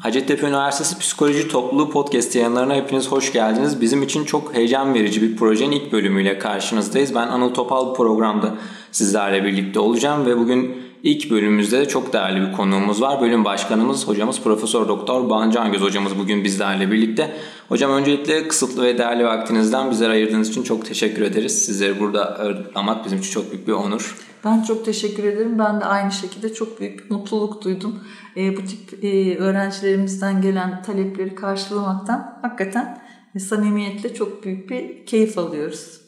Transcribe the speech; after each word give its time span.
Hacettepe 0.00 0.46
Üniversitesi 0.46 0.98
Psikoloji 0.98 1.48
Topluluğu 1.48 1.90
Podcast 1.90 2.34
yayınlarına 2.34 2.74
hepiniz 2.74 3.08
hoş 3.08 3.32
geldiniz. 3.32 3.80
Bizim 3.80 4.02
için 4.02 4.24
çok 4.24 4.54
heyecan 4.54 4.94
verici 4.94 5.22
bir 5.22 5.36
projenin 5.36 5.72
ilk 5.72 5.92
bölümüyle 5.92 6.38
karşınızdayız. 6.38 7.14
Ben 7.14 7.28
Anıl 7.28 7.54
Topal 7.54 7.94
programda 7.94 8.54
sizlerle 8.92 9.44
birlikte 9.44 9.80
olacağım 9.80 10.26
ve 10.26 10.38
bugün 10.38 10.83
ilk 11.04 11.30
bölümümüzde 11.30 11.80
de 11.80 11.88
çok 11.88 12.12
değerli 12.12 12.48
bir 12.48 12.52
konuğumuz 12.52 13.00
var. 13.02 13.20
Bölüm 13.20 13.44
başkanımız 13.44 14.08
hocamız 14.08 14.40
Profesör 14.40 14.88
Doktor 14.88 15.30
Ban 15.30 15.50
Cangöz 15.50 15.80
hocamız 15.80 16.18
bugün 16.18 16.44
bizlerle 16.44 16.90
birlikte. 16.90 17.36
Hocam 17.68 17.92
öncelikle 17.92 18.48
kısıtlı 18.48 18.82
ve 18.82 18.98
değerli 18.98 19.24
vaktinizden 19.24 19.90
bizlere 19.90 20.12
ayırdığınız 20.12 20.50
için 20.50 20.62
çok 20.62 20.86
teşekkür 20.86 21.22
ederiz. 21.22 21.64
Sizleri 21.64 22.00
burada 22.00 22.38
ağırlamak 22.38 23.04
bizim 23.04 23.18
için 23.18 23.30
çok 23.30 23.52
büyük 23.52 23.68
bir 23.68 23.72
onur. 23.72 24.16
Ben 24.44 24.62
çok 24.62 24.84
teşekkür 24.84 25.24
ederim. 25.24 25.58
Ben 25.58 25.80
de 25.80 25.84
aynı 25.84 26.12
şekilde 26.12 26.54
çok 26.54 26.80
büyük 26.80 27.04
bir 27.04 27.14
mutluluk 27.14 27.64
duydum. 27.64 28.00
E, 28.36 28.56
bu 28.56 28.60
tip 28.64 29.04
e, 29.04 29.38
öğrencilerimizden 29.38 30.42
gelen 30.42 30.82
talepleri 30.82 31.34
karşılamaktan 31.34 32.38
hakikaten 32.42 33.02
e, 33.34 33.38
samimiyetle 33.38 34.14
çok 34.14 34.44
büyük 34.44 34.70
bir 34.70 35.06
keyif 35.06 35.38
alıyoruz. 35.38 36.03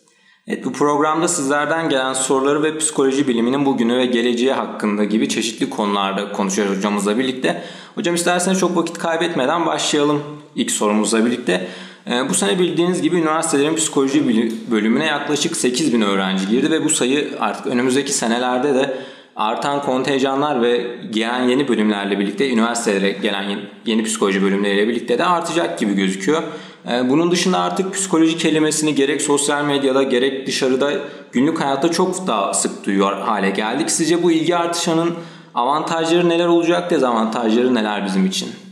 Evet 0.49 0.65
bu 0.65 0.73
programda 0.73 1.29
sizlerden 1.29 1.89
gelen 1.89 2.13
soruları 2.13 2.63
ve 2.63 2.79
psikoloji 2.79 3.29
biliminin 3.29 3.67
bugünü 3.67 3.99
ve 3.99 4.07
geleceği 4.07 4.53
hakkında 4.53 5.05
gibi 5.05 5.29
çeşitli 5.29 5.71
konularda 5.71 6.33
konuşacağız 6.33 6.77
hocamızla 6.77 7.19
birlikte. 7.19 7.63
Hocam 7.95 8.15
isterseniz 8.15 8.61
çok 8.61 8.77
vakit 8.77 8.99
kaybetmeden 8.99 9.67
başlayalım 9.67 10.23
ilk 10.55 10.71
sorumuzla 10.71 11.27
birlikte. 11.27 11.69
Ee, 12.11 12.29
bu 12.29 12.35
sene 12.35 12.59
bildiğiniz 12.59 13.03
gibi 13.03 13.17
üniversitelerin 13.17 13.75
psikoloji 13.75 14.53
bölümüne 14.71 15.07
yaklaşık 15.07 15.57
8 15.57 15.93
bin 15.93 16.01
öğrenci 16.01 16.49
girdi 16.49 16.71
ve 16.71 16.85
bu 16.85 16.91
sayı 16.91 17.31
artık 17.41 17.67
önümüzdeki 17.67 18.13
senelerde 18.13 18.75
de 18.75 18.97
artan 19.37 19.83
kontenjanlar 19.83 20.63
ve 20.63 20.97
gelen 21.11 21.49
yeni 21.49 21.69
bölümlerle 21.69 22.19
birlikte 22.19 22.51
üniversitelere 22.51 23.11
gelen 23.11 23.59
yeni 23.87 24.03
psikoloji 24.03 24.43
bölümleriyle 24.43 24.89
birlikte 24.89 25.19
de 25.19 25.25
artacak 25.25 25.79
gibi 25.79 25.95
gözüküyor. 25.95 26.43
Ee, 26.91 27.11
bunun 27.11 27.31
dışında 27.31 27.59
artık 27.59 27.95
psikoloji 27.95 28.39
kelimesini 28.39 28.95
gerek 28.95 29.23
sosyal 29.23 29.65
medyada 29.65 30.03
gerek 30.03 30.47
dışarıda 30.47 30.93
günlük 31.33 31.61
hayatta 31.61 31.91
çok 31.91 32.27
daha 32.27 32.55
sık 32.55 32.87
duyuyor 32.87 33.13
hale 33.21 33.51
geldik. 33.51 33.91
Sizce 33.91 34.23
bu 34.23 34.31
ilgi 34.33 34.57
artışının 34.57 35.15
avantajları 35.55 36.29
neler 36.29 36.47
olacak, 36.47 36.91
dezavantajları 36.91 37.75
neler 37.75 38.05
bizim 38.07 38.27
için? 38.27 38.66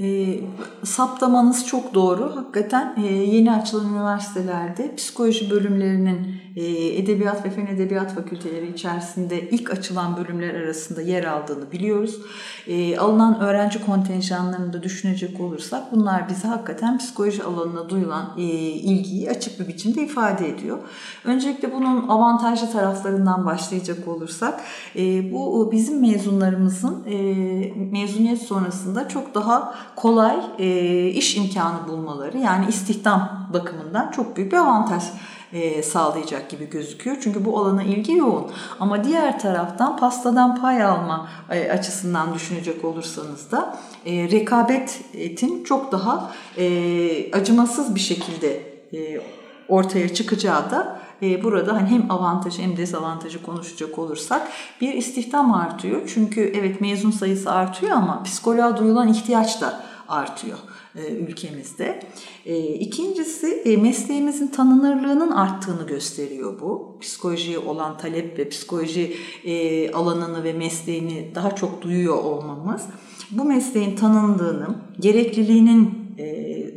E, 0.00 0.40
saptamanız 0.84 1.66
çok 1.66 1.94
doğru. 1.94 2.36
Hakikaten 2.36 2.94
e, 2.96 3.06
yeni 3.06 3.52
açılan 3.52 3.92
üniversitelerde 3.92 4.94
psikoloji 4.96 5.50
bölümlerinin 5.50 6.38
e, 6.56 6.96
edebiyat 6.96 7.44
ve 7.44 7.50
fen 7.50 7.66
edebiyat 7.66 8.14
fakülteleri 8.14 8.70
içerisinde 8.70 9.48
ilk 9.50 9.70
açılan 9.70 10.16
bölümler 10.16 10.54
arasında 10.54 11.02
yer 11.02 11.24
aldığını 11.24 11.72
biliyoruz. 11.72 12.16
E, 12.66 12.98
alınan 12.98 13.40
öğrenci 13.40 13.86
kontenjanlarını 13.86 14.72
da 14.72 14.82
düşünecek 14.82 15.40
olursak 15.40 15.92
bunlar 15.92 16.28
bize 16.28 16.48
hakikaten 16.48 16.98
psikoloji 16.98 17.42
alanına 17.44 17.88
duyulan 17.88 18.34
e, 18.36 18.42
ilgiyi 18.42 19.30
açık 19.30 19.60
bir 19.60 19.68
biçimde 19.68 20.02
ifade 20.02 20.48
ediyor. 20.48 20.78
Öncelikle 21.24 21.72
bunun 21.72 22.08
avantajlı 22.08 22.72
taraflarından 22.72 23.46
başlayacak 23.46 24.08
olursak 24.08 24.60
e, 24.96 25.32
bu 25.32 25.72
bizim 25.72 26.00
mezunlarımızın 26.00 27.04
e, 27.06 27.18
mezuniyet 27.74 28.42
sonrasında 28.42 29.08
çok 29.08 29.34
daha 29.34 29.74
kolay 29.96 30.36
e, 30.58 31.06
iş 31.06 31.36
imkanı 31.36 31.88
bulmaları 31.88 32.38
yani 32.38 32.66
istihdam 32.68 33.48
bakımından 33.52 34.10
çok 34.10 34.36
büyük 34.36 34.52
bir 34.52 34.56
avantaj 34.56 35.02
e, 35.52 35.82
sağlayacak 35.82 36.50
gibi 36.50 36.70
gözüküyor. 36.70 37.16
Çünkü 37.20 37.44
bu 37.44 37.58
alana 37.58 37.82
ilgi 37.82 38.12
yoğun. 38.12 38.46
Ama 38.80 39.04
diğer 39.04 39.38
taraftan 39.38 39.96
pastadan 39.96 40.60
pay 40.60 40.84
alma 40.84 41.28
e, 41.50 41.70
açısından 41.70 42.34
düşünecek 42.34 42.84
olursanız 42.84 43.50
da 43.50 43.76
e, 44.06 44.12
rekabetin 44.30 45.64
çok 45.64 45.92
daha 45.92 46.30
e, 46.58 47.32
acımasız 47.32 47.94
bir 47.94 48.00
şekilde 48.00 48.62
e, 48.92 49.20
ortaya 49.68 50.14
çıkacağı 50.14 50.70
da 50.70 50.98
e, 51.22 51.44
burada 51.44 51.74
hani 51.74 51.88
hem 51.88 52.10
avantajı 52.10 52.62
hem 52.62 52.76
dezavantajı 52.76 53.42
konuşacak 53.42 53.98
olursak 53.98 54.48
bir 54.80 54.94
istihdam 54.94 55.54
artıyor. 55.54 56.02
Çünkü 56.14 56.52
evet 56.56 56.80
mezun 56.80 57.10
sayısı 57.10 57.50
artıyor 57.50 57.92
ama 57.92 58.22
psikoloğa 58.22 58.76
duyulan 58.76 59.08
ihtiyaç 59.08 59.60
da 59.60 59.84
artıyor 60.08 60.58
e, 60.96 61.12
ülkemizde. 61.12 62.02
E, 62.46 62.58
ikincisi 62.58 63.78
mesleğimizin 63.82 64.46
tanınırlığının 64.46 65.30
arttığını 65.30 65.86
gösteriyor 65.86 66.60
bu. 66.60 66.96
Psikolojiye 67.00 67.58
olan 67.58 67.98
talep 67.98 68.38
ve 68.38 68.48
psikoloji 68.48 69.16
alanını 69.94 70.44
ve 70.44 70.52
mesleğini 70.52 71.32
daha 71.34 71.54
çok 71.54 71.82
duyuyor 71.82 72.24
olmamız 72.24 72.82
bu 73.30 73.44
mesleğin 73.44 73.96
tanındığını, 73.96 74.66
gerekliliğinin 75.00 76.07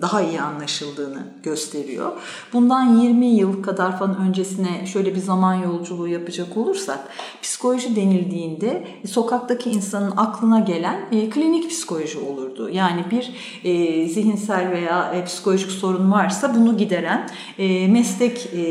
daha 0.02 0.22
iyi 0.22 0.41
anlaşıldığını 0.41 1.24
gösteriyor. 1.44 2.12
Bundan 2.53 3.00
20 3.00 3.25
yıl 3.25 3.63
kadar 3.63 4.00
falan 4.00 4.18
öncesine 4.28 4.85
şöyle 4.85 5.16
bir 5.16 5.19
zaman 5.19 5.53
yolculuğu 5.53 6.07
yapacak 6.07 6.57
olursak 6.57 7.00
psikoloji 7.41 7.96
denildiğinde 7.96 8.88
sokaktaki 9.07 9.69
insanın 9.69 10.13
aklına 10.18 10.59
gelen 10.59 11.00
e, 11.12 11.29
klinik 11.29 11.69
psikoloji 11.69 12.19
olurdu. 12.19 12.69
Yani 12.69 13.06
bir 13.12 13.34
e, 13.63 14.07
zihinsel 14.07 14.72
veya 14.72 15.13
e, 15.13 15.25
psikolojik 15.25 15.72
sorun 15.72 16.12
varsa 16.12 16.56
bunu 16.56 16.78
gideren 16.78 17.29
e, 17.58 17.88
meslek 17.88 18.50
e, 18.53 18.62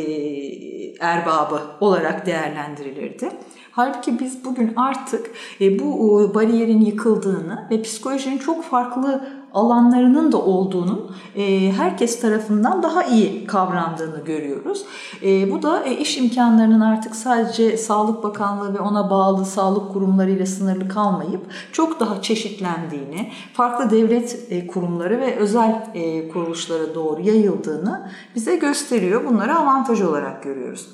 erbabı 1.01 1.61
olarak 1.81 2.27
değerlendirilirdi. 2.27 3.31
Halbuki 3.73 4.21
biz 4.21 4.45
bugün 4.45 4.73
artık 4.77 5.31
e, 5.61 5.79
bu 5.79 6.31
bariyerin 6.35 6.81
yıkıldığını 6.81 7.67
ve 7.71 7.83
psikolojinin 7.83 8.39
çok 8.39 8.65
farklı 8.65 9.40
alanlarının 9.55 10.33
da 10.33 10.39
olduğunun 10.39 11.11
e, 11.37 11.73
herkes 11.73 12.21
tarafından 12.21 12.83
daha 12.83 13.05
iyi 13.05 13.47
kavrandığını 13.47 14.25
görüyoruz. 14.25 14.85
E, 15.23 15.53
bu 15.53 15.63
da 15.63 15.85
iş 15.85 16.19
imkanlarının 16.19 16.81
artık 16.81 17.17
sadece 17.17 17.77
Sağlık 17.77 18.23
Bakanlığı 18.23 18.75
ve 18.75 18.81
ona 18.81 19.11
bağlı 19.11 19.45
sağlık 19.45 19.93
kurumlarıyla 19.93 20.47
sınırlı 20.47 20.89
kalmayıp 20.89 21.41
çok 21.73 22.01
daha 22.01 22.23
çeşitlendiğini, 22.23 23.33
farklı 23.55 23.91
devlet 23.91 24.49
kurumları 24.69 25.21
ve 25.21 25.37
özel 25.37 25.85
kuruluşlara 26.33 26.95
doğru 26.95 27.21
yayıldığını 27.21 28.11
bize 28.35 28.57
gösteriyor. 28.57 29.25
Bunları 29.29 29.57
avantaj 29.57 30.01
olarak 30.01 30.43
görüyoruz. 30.43 30.89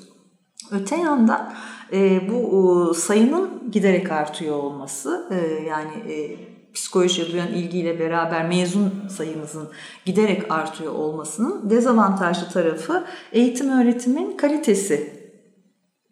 Öte 0.71 0.95
yandan 0.97 1.53
e, 1.93 2.29
bu 2.31 2.91
e, 2.91 2.93
sayının 2.93 3.71
giderek 3.71 4.11
artıyor 4.11 4.55
olması 4.55 5.29
e, 5.31 5.63
yani 5.63 6.13
e, 6.13 6.37
psikolojiye 6.73 7.31
duyan 7.31 7.47
ilgiyle 7.47 7.99
beraber 7.99 8.47
mezun 8.47 8.93
sayımızın 9.09 9.69
giderek 10.05 10.51
artıyor 10.51 10.93
olmasının 10.93 11.69
dezavantajlı 11.69 12.49
tarafı 12.49 13.05
eğitim 13.31 13.69
öğretimin 13.69 14.37
kalitesi 14.37 15.16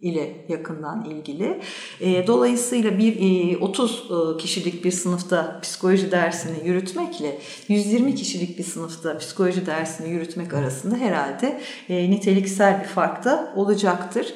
ile 0.05 0.45
yakından 0.49 1.05
ilgili. 1.05 1.61
E, 2.01 2.27
dolayısıyla 2.27 2.97
bir 2.97 3.61
30 3.61 3.91
e, 3.91 4.13
e, 4.13 4.37
kişilik 4.37 4.83
bir 4.83 4.91
sınıfta 4.91 5.59
psikoloji 5.61 6.11
dersini 6.11 6.67
yürütmekle 6.67 7.37
120 7.67 8.15
kişilik 8.15 8.57
bir 8.57 8.63
sınıfta 8.63 9.17
psikoloji 9.17 9.65
dersini 9.65 10.09
yürütmek 10.09 10.53
arasında 10.53 10.95
herhalde 10.95 11.61
niteliksel 11.89 12.79
bir 12.83 12.87
fark 12.87 13.25
da 13.25 13.53
olacaktır. 13.55 14.33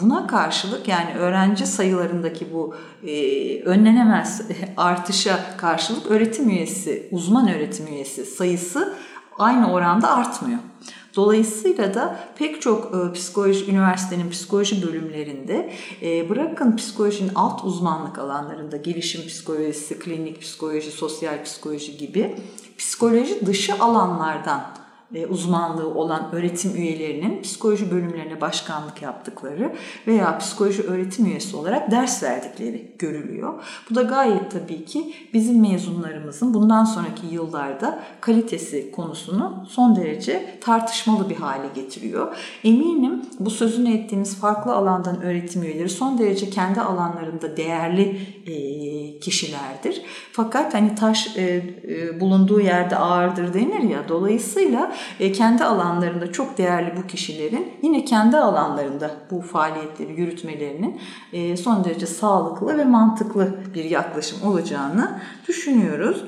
Buna 0.00 0.26
karşılık 0.26 0.88
yani 0.88 1.14
öğrenci 1.18 1.66
sayılarındaki 1.66 2.52
bu 2.52 2.74
önlenemez 3.64 4.42
artışa 4.76 5.56
karşılık 5.56 6.06
öğretim 6.10 6.50
üyesi, 6.50 7.08
uzman 7.10 7.54
öğretim 7.54 7.86
üyesi 7.86 8.24
sayısı 8.24 8.94
aynı 9.38 9.72
oranda 9.72 10.10
artmıyor. 10.16 10.58
Dolayısıyla 11.16 11.94
da 11.94 12.20
pek 12.38 12.62
çok 12.62 12.94
e, 12.94 13.12
psikoloji 13.12 13.70
üniversitenin 13.70 14.30
psikoloji 14.30 14.86
bölümlerinde 14.86 15.72
e, 16.02 16.28
bırakın 16.28 16.76
psikolojinin 16.76 17.32
alt 17.34 17.64
uzmanlık 17.64 18.18
alanlarında 18.18 18.76
gelişim 18.76 19.26
psikolojisi, 19.26 19.98
klinik 19.98 20.40
psikoloji, 20.40 20.90
sosyal 20.90 21.44
psikoloji 21.44 21.96
gibi 21.96 22.36
psikoloji 22.78 23.46
dışı 23.46 23.74
alanlardan 23.74 24.79
e, 25.14 25.26
uzmanlığı 25.26 25.94
olan 25.94 26.28
öğretim 26.32 26.76
üyelerinin 26.76 27.42
psikoloji 27.42 27.90
bölümlerine 27.90 28.40
başkanlık 28.40 29.02
yaptıkları 29.02 29.72
veya 30.06 30.38
psikoloji 30.38 30.82
öğretim 30.82 31.26
üyesi 31.26 31.56
olarak 31.56 31.90
ders 31.90 32.22
verdikleri 32.22 32.92
görülüyor. 32.98 33.64
Bu 33.90 33.94
da 33.94 34.02
gayet 34.02 34.50
tabii 34.50 34.84
ki 34.84 35.14
bizim 35.34 35.60
mezunlarımızın 35.60 36.54
bundan 36.54 36.84
sonraki 36.84 37.26
yıllarda 37.30 38.02
kalitesi 38.20 38.90
konusunu 38.92 39.66
son 39.68 39.96
derece 39.96 40.58
tartışmalı 40.60 41.30
bir 41.30 41.36
hale 41.36 41.66
getiriyor. 41.74 42.36
Eminim 42.64 43.22
bu 43.40 43.50
sözünü 43.50 43.94
ettiğimiz 43.94 44.36
farklı 44.40 44.72
alandan 44.72 45.22
öğretim 45.22 45.62
üyeleri 45.62 45.88
son 45.88 46.18
derece 46.18 46.50
kendi 46.50 46.80
alanlarında 46.80 47.56
değerli 47.56 48.20
e, 48.46 49.20
kişilerdir. 49.20 50.02
Fakat 50.32 50.74
hani 50.74 50.94
taş 50.94 51.36
e, 51.36 52.20
bulunduğu 52.20 52.60
yerde 52.60 52.96
ağırdır 52.96 53.54
denir 53.54 53.90
ya 53.90 54.08
dolayısıyla 54.08 54.92
e, 55.20 55.32
kendi 55.32 55.64
alanlarında 55.64 56.32
çok 56.32 56.58
değerli 56.58 56.96
bu 56.96 57.06
kişilerin 57.06 57.72
yine 57.82 58.04
kendi 58.04 58.36
alanlarında 58.36 59.10
bu 59.30 59.40
faaliyetleri 59.40 60.20
yürütmelerinin 60.20 61.00
e, 61.32 61.56
son 61.56 61.84
derece 61.84 62.06
sağlıklı 62.06 62.78
ve 62.78 62.84
mantıklı 62.84 63.54
bir 63.74 63.84
yaklaşım 63.84 64.38
olacağını 64.48 65.20
düşünüyoruz. 65.48 66.24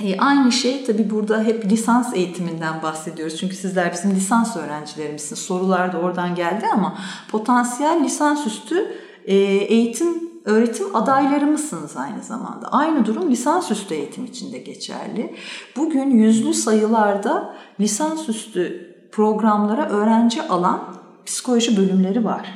E, 0.00 0.18
aynı 0.18 0.52
şey 0.52 0.84
tabi 0.84 1.10
burada 1.10 1.42
hep 1.42 1.64
lisans 1.64 2.14
eğitiminden 2.14 2.82
bahsediyoruz. 2.82 3.36
Çünkü 3.40 3.56
sizler 3.56 3.92
bizim 3.92 4.10
lisans 4.10 4.56
öğrencilerimizsiniz. 4.56 5.42
Sorular 5.42 5.92
da 5.92 5.98
oradan 5.98 6.34
geldi 6.34 6.66
ama 6.72 6.98
potansiyel 7.30 8.04
lisansüstü 8.04 8.94
e, 9.24 9.34
eğitim 9.44 10.27
öğretim 10.48 10.96
adayları 10.96 11.46
mısınız 11.46 11.96
aynı 11.96 12.22
zamanda? 12.22 12.72
Aynı 12.72 13.06
durum 13.06 13.30
lisansüstü 13.30 13.94
eğitim 13.94 14.24
için 14.24 14.52
de 14.52 14.58
geçerli. 14.58 15.34
Bugün 15.76 16.10
yüzlü 16.10 16.54
sayılarda 16.54 17.54
lisansüstü 17.80 18.94
programlara 19.12 19.88
öğrenci 19.88 20.42
alan 20.42 20.94
psikoloji 21.26 21.76
bölümleri 21.76 22.24
var. 22.24 22.46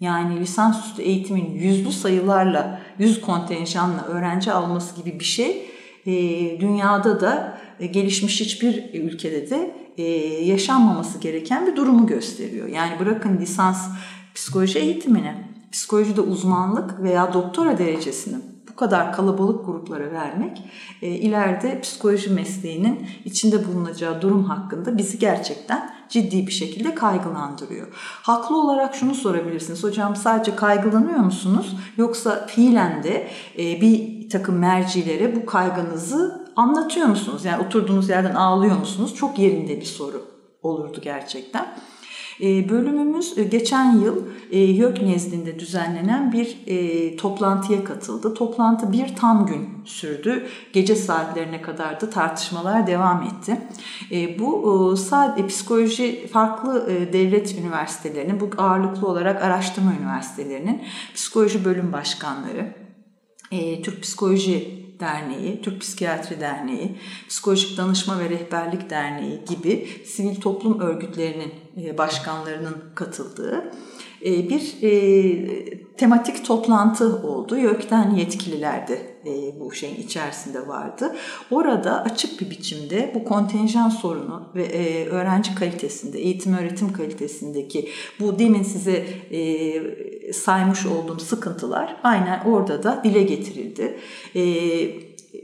Yani 0.00 0.40
lisansüstü 0.40 1.02
eğitimin 1.02 1.50
yüzlü 1.50 1.92
sayılarla, 1.92 2.80
yüz 2.98 3.20
kontenjanla 3.20 4.02
öğrenci 4.02 4.52
alması 4.52 5.02
gibi 5.02 5.20
bir 5.20 5.24
şey 5.24 5.70
e, 6.06 6.12
dünyada 6.60 7.20
da 7.20 7.58
e, 7.80 7.86
gelişmiş 7.86 8.40
hiçbir 8.40 8.94
ülkede 8.94 9.50
de 9.50 9.74
e, 9.96 10.02
yaşanmaması 10.44 11.18
gereken 11.18 11.66
bir 11.66 11.76
durumu 11.76 12.06
gösteriyor. 12.06 12.68
Yani 12.68 12.98
bırakın 13.00 13.38
lisans 13.40 13.88
psikoloji 14.34 14.78
eğitimini, 14.78 15.34
psikolojide 15.72 16.20
uzmanlık 16.20 17.02
veya 17.02 17.32
doktora 17.32 17.78
derecesini 17.78 18.36
bu 18.70 18.76
kadar 18.76 19.12
kalabalık 19.12 19.66
gruplara 19.66 20.12
vermek 20.12 20.62
e, 21.02 21.06
ileride 21.08 21.80
psikoloji 21.80 22.30
mesleğinin 22.30 23.06
içinde 23.24 23.66
bulunacağı 23.68 24.22
durum 24.22 24.44
hakkında 24.44 24.98
bizi 24.98 25.18
gerçekten 25.18 25.90
ciddi 26.08 26.46
bir 26.46 26.52
şekilde 26.52 26.94
kaygılandırıyor. 26.94 27.86
Haklı 28.22 28.62
olarak 28.62 28.94
şunu 28.94 29.14
sorabilirsiniz. 29.14 29.84
Hocam 29.84 30.16
sadece 30.16 30.56
kaygılanıyor 30.56 31.18
musunuz? 31.18 31.76
Yoksa 31.96 32.46
fiilen 32.46 33.02
de 33.02 33.28
e, 33.58 33.80
bir 33.80 34.28
takım 34.30 34.58
mercilere 34.58 35.36
bu 35.36 35.46
kaygınızı 35.46 36.46
anlatıyor 36.56 37.06
musunuz? 37.06 37.44
Yani 37.44 37.66
oturduğunuz 37.66 38.08
yerden 38.08 38.34
ağlıyor 38.34 38.78
musunuz? 38.78 39.14
Çok 39.14 39.38
yerinde 39.38 39.80
bir 39.80 39.86
soru 39.86 40.22
olurdu 40.62 41.00
gerçekten. 41.02 41.66
E, 42.40 42.68
bölümümüz 42.68 43.38
e, 43.38 43.44
geçen 43.44 44.00
yıl 44.00 44.22
e, 44.50 44.58
YÖK 44.58 45.02
nezdinde 45.02 45.58
düzenlenen 45.58 46.32
bir 46.32 46.58
toplantıya 47.16 47.84
katıldı. 47.84 48.34
Toplantı 48.34 48.92
bir 48.92 49.16
tam 49.16 49.46
gün 49.46 49.68
sürdü. 49.84 50.46
Gece 50.72 50.96
saatlerine 50.96 51.62
kadar 51.62 52.00
da 52.00 52.10
tartışmalar 52.10 52.86
devam 52.86 53.22
etti. 53.22 53.60
Bu 54.38 54.96
sadece 54.96 55.46
psikoloji 55.46 56.26
farklı 56.26 56.88
devlet 57.12 57.58
üniversitelerinin, 57.58 58.40
bu 58.40 58.50
ağırlıklı 58.58 59.08
olarak 59.08 59.42
araştırma 59.42 59.92
üniversitelerinin 60.00 60.82
psikoloji 61.14 61.64
bölüm 61.64 61.92
başkanları, 61.92 62.74
Türk 63.82 64.02
Psikoloji 64.02 64.88
Derneği, 65.00 65.62
Türk 65.62 65.80
Psikiyatri 65.80 66.40
Derneği, 66.40 66.96
Psikolojik 67.28 67.78
Danışma 67.78 68.20
ve 68.20 68.30
Rehberlik 68.30 68.90
Derneği 68.90 69.40
gibi 69.48 69.88
sivil 70.04 70.40
toplum 70.40 70.80
örgütlerinin 70.80 71.52
e, 71.82 71.98
başkanlarının 71.98 72.76
katıldığı 72.94 73.72
e, 74.24 74.48
bir 74.48 74.82
e, 74.82 75.78
tematik 75.96 76.44
toplantı 76.44 77.22
oldu. 77.22 77.56
YÖK'ten 77.56 78.14
yetkililer 78.14 78.88
de 78.88 79.18
bu 79.60 79.72
şeyin 79.72 79.96
içerisinde 79.96 80.68
vardı. 80.68 81.16
Orada 81.50 82.02
açık 82.04 82.40
bir 82.40 82.50
biçimde 82.50 83.12
bu 83.14 83.24
kontenjan 83.24 83.88
sorunu 83.88 84.48
ve 84.54 85.08
öğrenci 85.08 85.54
kalitesinde, 85.54 86.18
eğitim 86.18 86.54
öğretim 86.54 86.92
kalitesindeki 86.92 87.88
bu 88.20 88.38
demin 88.38 88.62
size 88.62 89.06
saymış 90.32 90.86
olduğum 90.86 91.18
sıkıntılar 91.18 91.96
aynen 92.02 92.40
orada 92.44 92.82
da 92.82 93.00
dile 93.04 93.22
getirildi. 93.22 93.98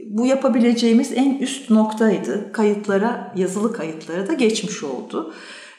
Bu 0.05 0.25
yapabileceğimiz 0.25 1.11
en 1.15 1.37
üst 1.37 1.69
noktaydı. 1.69 2.51
Kayıtlara, 2.51 3.33
yazılı 3.35 3.73
kayıtlara 3.73 4.27
da 4.27 4.33
geçmiş 4.33 4.83
oldu. 4.83 5.33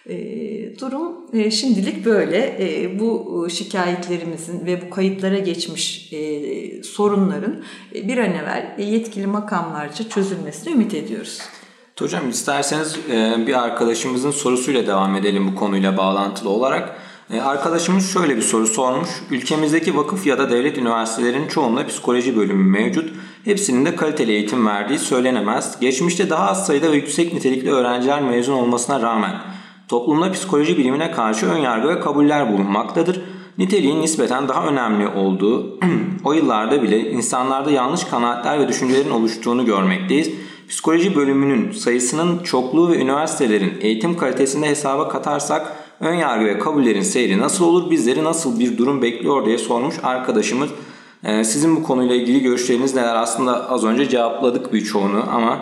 E, 0.09 0.79
durum 0.81 1.13
e, 1.33 1.51
şimdilik 1.51 2.05
böyle. 2.05 2.57
E, 2.61 3.01
bu 3.01 3.47
şikayetlerimizin 3.51 4.67
ve 4.67 4.87
bu 4.87 4.91
kayıtlara 4.91 5.39
geçmiş 5.39 6.13
e, 6.13 6.83
sorunların 6.83 7.63
e, 7.95 8.09
bir 8.09 8.19
an 8.19 8.35
evvel 8.35 8.75
yetkili 8.79 9.27
makamlarca 9.27 10.09
çözülmesini 10.09 10.73
ümit 10.73 10.95
ediyoruz. 10.95 11.41
Hocam 11.99 12.31
isterseniz 12.31 12.99
e, 13.11 13.47
bir 13.47 13.65
arkadaşımızın 13.65 14.31
sorusuyla 14.31 14.87
devam 14.87 15.17
edelim 15.17 15.53
bu 15.53 15.55
konuyla 15.55 15.97
bağlantılı 15.97 16.51
olarak. 16.51 17.01
E, 17.31 17.41
arkadaşımız 17.41 18.13
şöyle 18.13 18.37
bir 18.37 18.43
soru 18.43 18.67
sormuş. 18.67 19.09
Ülkemizdeki 19.31 19.97
vakıf 19.97 20.27
ya 20.27 20.39
da 20.39 20.51
devlet 20.51 20.79
üniversitelerinin 20.79 21.49
çoğunda 21.49 21.87
psikoloji 21.87 22.37
bölümü 22.37 22.65
mevcut. 22.65 23.11
Hepsinin 23.45 23.85
de 23.85 23.97
kaliteli 23.97 24.33
eğitim 24.33 24.67
verdiği 24.67 24.99
söylenemez. 24.99 25.81
Geçmişte 25.81 26.31
daha 26.31 26.51
az 26.51 26.67
sayıda 26.67 26.93
ve 26.93 26.97
yüksek 26.97 27.33
nitelikli 27.33 27.71
öğrenciler 27.71 28.23
mezun 28.23 28.53
olmasına 28.53 29.03
rağmen 29.03 29.33
toplumda 29.89 30.33
psikoloji 30.33 30.79
bilimine 30.79 31.11
karşı 31.11 31.47
ön 31.47 31.59
yargı 31.59 31.89
ve 31.89 32.01
kabuller 32.01 32.53
bulunmaktadır. 32.53 33.21
Niteliğin 33.59 34.01
nispeten 34.01 34.49
daha 34.49 34.67
önemli 34.67 35.09
olduğu 35.09 35.79
o 36.25 36.33
yıllarda 36.33 36.83
bile 36.83 37.11
insanlarda 37.11 37.71
yanlış 37.71 38.05
kanaatler 38.05 38.61
ve 38.61 38.69
düşüncelerin 38.69 39.11
oluştuğunu 39.11 39.67
görmekteyiz. 39.67 40.31
Psikoloji 40.69 41.17
bölümünün 41.17 41.73
sayısının 41.73 42.39
çokluğu 42.39 42.91
ve 42.91 42.97
üniversitelerin 42.97 43.73
eğitim 43.81 44.17
kalitesinde 44.17 44.67
hesaba 44.67 45.09
katarsak 45.09 45.86
ön 46.01 46.15
yargı 46.15 46.45
ve 46.45 46.59
kabullerin 46.59 47.03
seyri 47.03 47.39
nasıl 47.39 47.65
olur, 47.65 47.91
bizleri 47.91 48.25
nasıl 48.25 48.61
bir 48.61 48.79
durum 48.79 49.03
bekliyor 49.03 49.47
diye 49.47 49.59
sormuş 49.59 49.95
arkadaşımız. 50.03 50.71
Ee, 51.27 51.45
sizin 51.45 51.77
bu 51.77 51.83
konuyla 51.83 52.15
ilgili 52.15 52.43
görüşleriniz 52.43 52.95
neler? 52.95 53.15
Aslında 53.15 53.71
az 53.71 53.85
önce 53.85 54.09
cevapladık 54.09 54.73
birçoğunu 54.73 55.25
ama... 55.31 55.59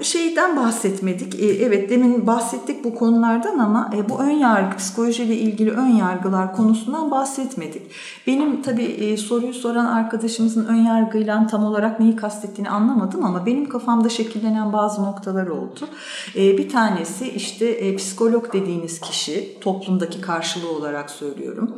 Ee, 0.00 0.04
şeyden 0.04 0.56
bahsetmedik. 0.56 1.40
Ee, 1.40 1.46
evet 1.46 1.90
demin 1.90 2.26
bahsettik 2.26 2.84
bu 2.84 2.94
konulardan 2.94 3.58
ama 3.58 3.90
e, 3.96 4.08
bu 4.08 4.18
ön 4.18 4.30
yargı, 4.30 4.76
psikolojiyle 4.76 5.36
ilgili 5.36 5.70
ön 5.70 5.86
yargılar 5.86 6.56
konusundan 6.56 7.10
bahsetmedik. 7.10 7.82
Benim 8.26 8.62
tabii 8.62 8.82
e, 8.82 9.16
soruyu 9.16 9.54
soran 9.54 9.86
arkadaşımızın 9.86 10.66
ön 10.66 10.84
yargıyla 10.84 11.46
tam 11.46 11.64
olarak 11.64 12.00
neyi 12.00 12.16
kastettiğini 12.16 12.70
anlamadım 12.70 13.24
ama 13.24 13.46
benim 13.46 13.68
kafamda 13.68 14.08
şekillenen 14.08 14.72
bazı 14.72 15.02
noktalar 15.02 15.46
oldu. 15.46 15.88
Bir 16.34 16.68
tanesi 16.68 17.28
işte 17.28 17.66
e, 17.66 17.96
psikolog 17.96 18.52
dediğiniz 18.52 19.00
kişi, 19.00 19.58
toplumdaki 19.60 20.20
karşılığı 20.20 20.70
olarak 20.70 21.10
söylüyorum. 21.10 21.74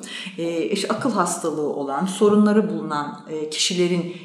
İşte 0.70 0.88
akıl 0.88 1.12
hastalığı 1.12 1.72
olan, 1.74 2.06
sorunları 2.06 2.70
bulunan 2.70 3.15
e, 3.30 3.50
kişilerin 3.50 4.16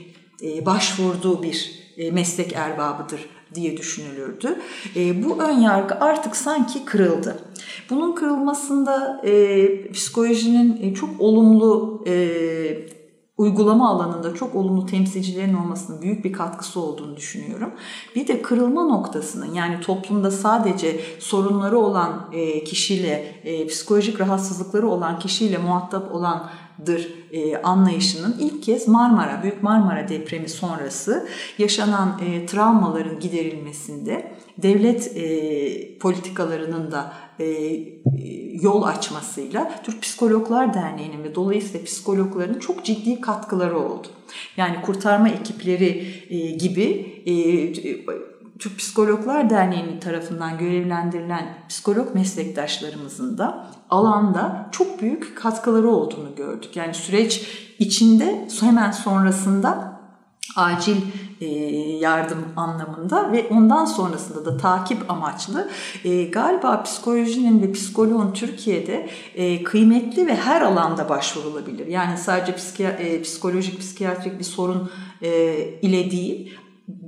e, 0.43 0.65
başvurduğu 0.65 1.43
bir 1.43 1.71
e, 1.97 2.11
meslek 2.11 2.53
erbabıdır 2.53 3.25
diye 3.55 3.77
düşünülürdü. 3.77 4.61
Bu 4.95 5.41
ön 5.43 5.59
yargı 5.59 5.95
artık 5.95 6.35
sanki 6.35 6.85
kırıldı. 6.85 7.39
Bunun 7.89 8.15
kırılmasında 8.15 9.21
psikolojinin 9.93 10.93
çok 10.93 11.09
olumlu 11.21 12.03
uygulama 13.37 13.89
alanında 13.89 14.33
çok 14.33 14.55
olumlu 14.55 14.85
temsilcilerin 14.85 15.53
olmasının 15.53 16.01
büyük 16.01 16.25
bir 16.25 16.33
katkısı 16.33 16.79
olduğunu 16.79 17.17
düşünüyorum. 17.17 17.71
Bir 18.15 18.27
de 18.27 18.41
kırılma 18.41 18.83
noktasının 18.83 19.53
yani 19.53 19.81
toplumda 19.81 20.31
sadece 20.31 20.99
sorunları 21.19 21.79
olan 21.79 22.31
kişiyle, 22.65 23.41
psikolojik 23.69 24.19
rahatsızlıkları 24.19 24.87
olan 24.87 25.19
kişiyle 25.19 25.57
muhatap 25.57 26.15
olan 26.15 26.49
dır 26.85 27.09
e, 27.31 27.57
anlayışının 27.57 28.35
ilk 28.39 28.63
kez 28.63 28.87
Marmara, 28.87 29.43
Büyük 29.43 29.63
Marmara 29.63 30.09
depremi 30.09 30.49
sonrası 30.49 31.27
yaşanan 31.57 32.21
e, 32.25 32.45
travmaların 32.45 33.19
giderilmesinde 33.19 34.31
devlet 34.57 35.17
e, 35.17 35.97
politikalarının 35.97 36.91
da 36.91 37.13
e, 37.39 37.45
yol 38.61 38.83
açmasıyla 38.83 39.71
Türk 39.83 40.01
Psikologlar 40.01 40.73
Derneği'nin 40.73 41.23
ve 41.23 41.35
dolayısıyla 41.35 41.85
psikologların 41.85 42.59
çok 42.59 42.85
ciddi 42.85 43.21
katkıları 43.21 43.79
oldu. 43.79 44.07
Yani 44.57 44.81
kurtarma 44.81 45.29
ekipleri 45.29 46.05
e, 46.29 46.51
gibi 46.51 46.83
e, 47.25 47.33
Türk 48.61 48.77
Psikologlar 48.77 49.49
Derneği'nin 49.49 49.99
tarafından 49.99 50.57
görevlendirilen 50.57 51.57
psikolog 51.69 52.15
meslektaşlarımızın 52.15 53.37
da 53.37 53.67
alanda 53.89 54.69
çok 54.71 55.01
büyük 55.01 55.37
katkıları 55.37 55.89
olduğunu 55.89 56.35
gördük. 56.35 56.75
Yani 56.75 56.93
süreç 56.93 57.47
içinde 57.79 58.47
hemen 58.61 58.91
sonrasında 58.91 59.99
acil 60.55 60.97
e, 61.41 61.45
yardım 61.97 62.45
anlamında 62.55 63.31
ve 63.31 63.47
ondan 63.51 63.85
sonrasında 63.85 64.45
da 64.45 64.57
takip 64.57 65.11
amaçlı 65.11 65.69
e, 66.03 66.23
galiba 66.23 66.83
psikolojinin 66.83 67.61
ve 67.61 67.71
psikoloğun 67.71 68.33
Türkiye'de 68.33 69.09
e, 69.35 69.63
kıymetli 69.63 70.27
ve 70.27 70.35
her 70.35 70.61
alanda 70.61 71.09
başvurulabilir. 71.09 71.87
Yani 71.87 72.17
sadece 72.17 72.55
psikolojik, 73.23 73.79
psikiyatrik 73.79 74.39
bir 74.39 74.43
sorun 74.43 74.91
ile 75.81 76.11
değil 76.11 76.57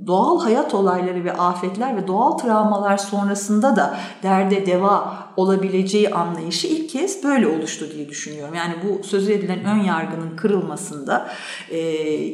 doğal 0.06 0.40
hayat 0.40 0.74
olayları 0.74 1.24
ve 1.24 1.32
afetler 1.32 1.96
ve 1.96 2.06
doğal 2.06 2.38
travmalar 2.38 2.96
sonrasında 2.96 3.76
da 3.76 3.96
derde 4.22 4.66
deva 4.66 5.24
olabileceği 5.36 6.10
anlayışı 6.10 6.66
ilk 6.66 6.90
kez 6.90 7.24
böyle 7.24 7.46
oluştu 7.48 7.90
diye 7.94 8.08
düşünüyorum. 8.08 8.54
Yani 8.54 8.74
bu 8.84 9.04
söz 9.04 9.28
edilen 9.28 9.64
ön 9.64 9.82
yargının 9.82 10.36
kırılmasında 10.36 11.28
e, 11.70 11.78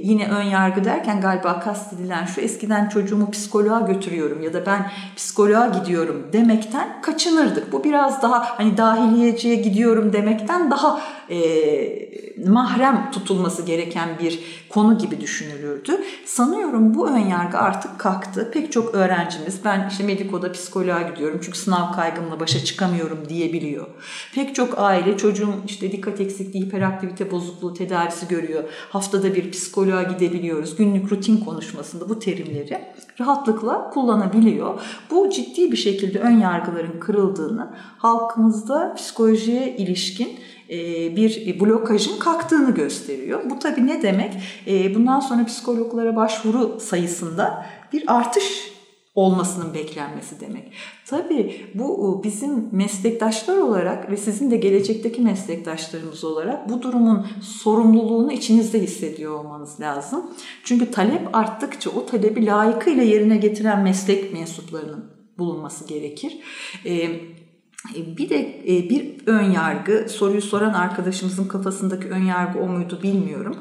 yine 0.03 0.29
ön 0.29 0.43
yargı 0.43 0.85
derken 0.85 1.21
galiba 1.21 1.61
kastedilen 1.61 2.25
şu 2.25 2.41
eskiden 2.41 2.89
çocuğumu 2.89 3.31
psikoloğa 3.31 3.81
götürüyorum 3.81 4.43
ya 4.43 4.53
da 4.53 4.67
ben 4.67 4.91
psikoloğa 5.17 5.67
gidiyorum 5.67 6.27
demekten 6.33 7.03
kaçınırdık. 7.03 7.73
Bu 7.73 7.85
biraz 7.85 8.23
daha 8.23 8.59
hani 8.59 8.77
dahiliyeciye 8.77 9.55
gidiyorum 9.55 10.13
demekten 10.13 10.71
daha 10.71 11.01
e, 11.29 11.37
mahrem 12.49 13.11
tutulması 13.11 13.63
gereken 13.63 14.09
bir 14.19 14.41
konu 14.69 14.99
gibi 14.99 15.21
düşünülürdü. 15.21 16.01
Sanıyorum 16.27 16.95
bu 16.95 17.09
ön 17.09 17.19
yargı 17.19 17.59
artık 17.59 17.99
kalktı. 17.99 18.51
Pek 18.53 18.73
çok 18.73 18.95
öğrencimiz 18.95 19.65
ben 19.65 19.89
işte 19.91 20.05
Mediko'da 20.05 20.53
psikoloğa 20.53 21.03
gidiyorum 21.03 21.41
çünkü 21.45 21.59
sınav 21.59 21.93
kaygımla 21.93 22.41
başa 22.41 22.65
çıkamıyorum 22.65 23.19
diyebiliyor. 23.29 23.87
Pek 24.35 24.55
çok 24.55 24.79
aile 24.79 25.17
çocuğum 25.17 25.55
işte 25.67 25.93
dikkat 25.93 26.21
eksikliği, 26.21 26.65
hiperaktivite 26.65 27.31
bozukluğu 27.31 27.75
tedavisi 27.75 28.29
görüyor. 28.29 28.65
Haftada 28.91 29.35
bir 29.35 29.51
psikoloğa 29.51 30.03
gidebiliyoruz. 30.03 30.77
Günlük 30.77 31.13
rutin 31.13 31.37
konuşmasında 31.37 32.09
bu 32.09 32.19
terimleri 32.19 32.81
rahatlıkla 33.21 33.91
kullanabiliyor. 33.91 34.81
Bu 35.11 35.31
ciddi 35.31 35.73
bir 35.73 35.77
şekilde 35.77 36.19
ön 36.19 36.39
yargıların 36.39 37.01
kırıldığını, 37.01 37.75
halkımızda 37.99 38.95
psikolojiye 38.95 39.77
ilişkin 39.77 40.39
bir 41.17 41.61
blokajın 41.61 42.19
kalktığını 42.19 42.75
gösteriyor. 42.75 43.51
Bu 43.51 43.59
tabii 43.59 43.87
ne 43.87 44.03
demek? 44.03 44.33
E, 44.67 44.95
bundan 44.95 45.21
sonra 45.21 45.45
psikologlara 45.45 46.17
başvuru 46.17 46.81
sayısında 46.81 47.67
bir 47.93 48.17
artış 48.17 48.71
olmasının 49.15 49.75
beklenmesi 49.75 50.41
demek. 50.41 50.73
Tabii 51.07 51.67
bu 51.75 52.21
bizim 52.25 52.69
meslektaşlar 52.73 53.57
olarak 53.57 54.11
ve 54.11 54.17
sizin 54.17 54.51
de 54.51 54.57
gelecekteki 54.57 55.23
meslektaşlarımız 55.23 56.25
olarak 56.25 56.69
bu 56.69 56.83
durumun 56.83 57.27
sorumluluğunu 57.43 58.33
içinizde 58.33 58.81
hissediyor 58.83 59.45
olmanız 59.45 59.81
lazım. 59.81 60.31
Çünkü 60.65 60.91
talep 60.91 61.37
arttıkça 61.37 61.91
o 61.91 62.07
talebi 62.07 62.47
layıkıyla 62.47 63.03
yerine 63.03 63.37
getiren 63.37 63.83
meslek 63.83 64.33
mensuplarının 64.33 65.05
bulunması 65.39 65.87
gerekir. 65.87 66.39
Ee, 67.97 68.17
bir 68.17 68.29
de 68.29 68.63
e, 68.69 68.91
bir 68.91 69.27
ön 69.27 69.51
yargı, 69.51 70.09
soruyu 70.09 70.43
soran 70.43 70.73
arkadaşımızın 70.73 71.49
kafasındaki 71.49 72.09
ön 72.09 72.25
yargı 72.25 72.59
o 72.59 72.69
muydu 72.69 73.01
bilmiyorum. 73.03 73.57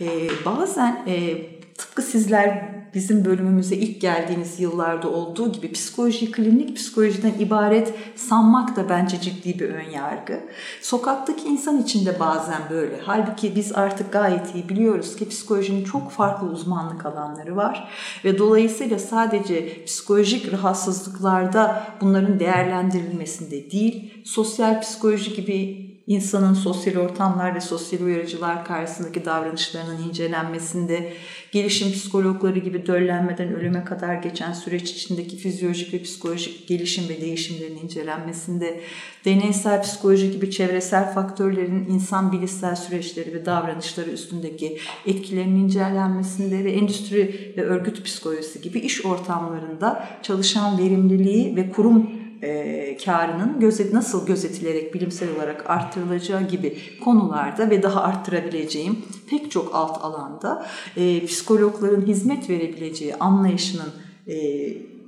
Ee, 0.00 0.28
bazen 0.44 1.04
e, 1.06 1.46
tıpkı 1.78 2.02
sizler 2.02 2.74
bizim 2.94 3.24
bölümümüze 3.24 3.76
ilk 3.76 4.00
geldiğiniz 4.00 4.60
yıllarda 4.60 5.10
olduğu 5.10 5.52
gibi 5.52 5.72
psikoloji 5.72 6.32
klinik 6.32 6.76
psikolojiden 6.76 7.32
ibaret 7.38 7.94
sanmak 8.16 8.76
da 8.76 8.88
bence 8.88 9.20
ciddi 9.20 9.58
bir 9.58 9.70
ön 9.70 9.90
yargı. 9.90 10.40
Sokaktaki 10.82 11.48
insan 11.48 11.82
için 11.82 12.06
de 12.06 12.20
bazen 12.20 12.62
böyle. 12.70 13.00
Halbuki 13.04 13.56
biz 13.56 13.72
artık 13.72 14.12
gayet 14.12 14.54
iyi 14.54 14.68
biliyoruz 14.68 15.16
ki 15.16 15.28
psikolojinin 15.28 15.84
çok 15.84 16.10
farklı 16.10 16.48
uzmanlık 16.48 17.06
alanları 17.06 17.56
var 17.56 17.88
ve 18.24 18.38
dolayısıyla 18.38 18.98
sadece 18.98 19.84
psikolojik 19.84 20.52
rahatsızlıklarda 20.52 21.86
bunların 22.00 22.40
değerlendirilmesinde 22.40 23.70
değil, 23.70 24.22
sosyal 24.24 24.80
psikoloji 24.80 25.34
gibi 25.34 25.84
insanın 26.06 26.54
sosyal 26.54 26.96
ortamlar 26.96 27.54
ve 27.54 27.60
sosyal 27.60 28.00
uyarıcılar 28.00 28.64
karşısındaki 28.64 29.24
davranışlarının 29.24 30.08
incelenmesinde, 30.08 31.12
gelişim 31.54 31.92
psikologları 31.92 32.58
gibi 32.58 32.86
döllenmeden 32.86 33.54
ölüme 33.54 33.84
kadar 33.84 34.14
geçen 34.14 34.52
süreç 34.52 34.90
içindeki 34.90 35.36
fizyolojik 35.36 35.94
ve 35.94 36.02
psikolojik 36.02 36.68
gelişim 36.68 37.08
ve 37.08 37.20
değişimlerin 37.20 37.76
incelenmesinde, 37.76 38.80
deneysel 39.24 39.82
psikoloji 39.82 40.30
gibi 40.30 40.50
çevresel 40.50 41.12
faktörlerin 41.12 41.86
insan 41.90 42.32
bilişsel 42.32 42.76
süreçleri 42.76 43.34
ve 43.34 43.46
davranışları 43.46 44.10
üstündeki 44.10 44.78
etkilerinin 45.06 45.64
incelenmesinde 45.64 46.64
ve 46.64 46.72
endüstri 46.72 47.52
ve 47.56 47.62
örgüt 47.62 48.04
psikolojisi 48.04 48.62
gibi 48.62 48.78
iş 48.78 49.06
ortamlarında 49.06 50.08
çalışan 50.22 50.78
verimliliği 50.78 51.56
ve 51.56 51.70
kurum 51.70 52.23
e, 52.44 52.96
karının 53.04 53.60
gözet, 53.60 53.92
nasıl 53.92 54.26
gözetilerek 54.26 54.94
bilimsel 54.94 55.36
olarak 55.36 55.70
arttırılacağı 55.70 56.48
gibi 56.48 56.78
konularda 57.04 57.70
ve 57.70 57.82
daha 57.82 58.02
arttırabileceğim 58.02 58.98
pek 59.30 59.50
çok 59.50 59.74
alt 59.74 60.04
alanda 60.04 60.66
e, 60.96 61.26
psikologların 61.26 62.06
hizmet 62.06 62.50
verebileceği 62.50 63.14
anlayışının 63.14 63.92
e, 64.26 64.34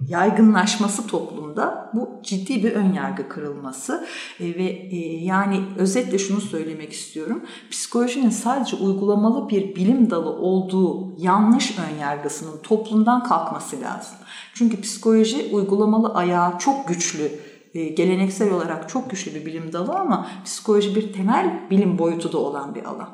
yaygınlaşması 0.09 1.07
toplumda 1.07 1.91
bu 1.95 2.21
ciddi 2.23 2.65
bir 2.65 2.73
ön 2.73 2.93
yargı 2.93 3.29
kırılması 3.29 4.07
e, 4.41 4.45
ve 4.45 4.65
e, 4.65 4.97
yani 5.25 5.61
özetle 5.79 6.19
şunu 6.19 6.41
söylemek 6.41 6.93
istiyorum. 6.93 7.43
Psikolojinin 7.71 8.31
sadece 8.31 8.77
uygulamalı 8.77 9.49
bir 9.49 9.77
bilim 9.77 10.11
dalı 10.11 10.31
olduğu 10.31 11.23
yanlış 11.23 11.79
ön 11.79 12.01
yargısının 12.01 12.59
toplumdan 12.63 13.25
kalkması 13.25 13.81
lazım. 13.81 14.17
Çünkü 14.55 14.81
psikoloji 14.81 15.51
uygulamalı 15.53 16.15
ayağı 16.15 16.59
çok 16.59 16.89
güçlü 16.89 17.31
e, 17.75 17.85
geleneksel 17.85 18.53
olarak 18.53 18.89
çok 18.89 19.11
güçlü 19.11 19.35
bir 19.35 19.47
bilim 19.47 19.73
dalı 19.73 19.93
ama 19.93 20.29
psikoloji 20.45 20.95
bir 20.95 21.13
temel 21.13 21.61
bilim 21.71 21.99
boyutu 21.99 22.33
da 22.33 22.39
olan 22.39 22.75
bir 22.75 22.85
alan. 22.85 23.09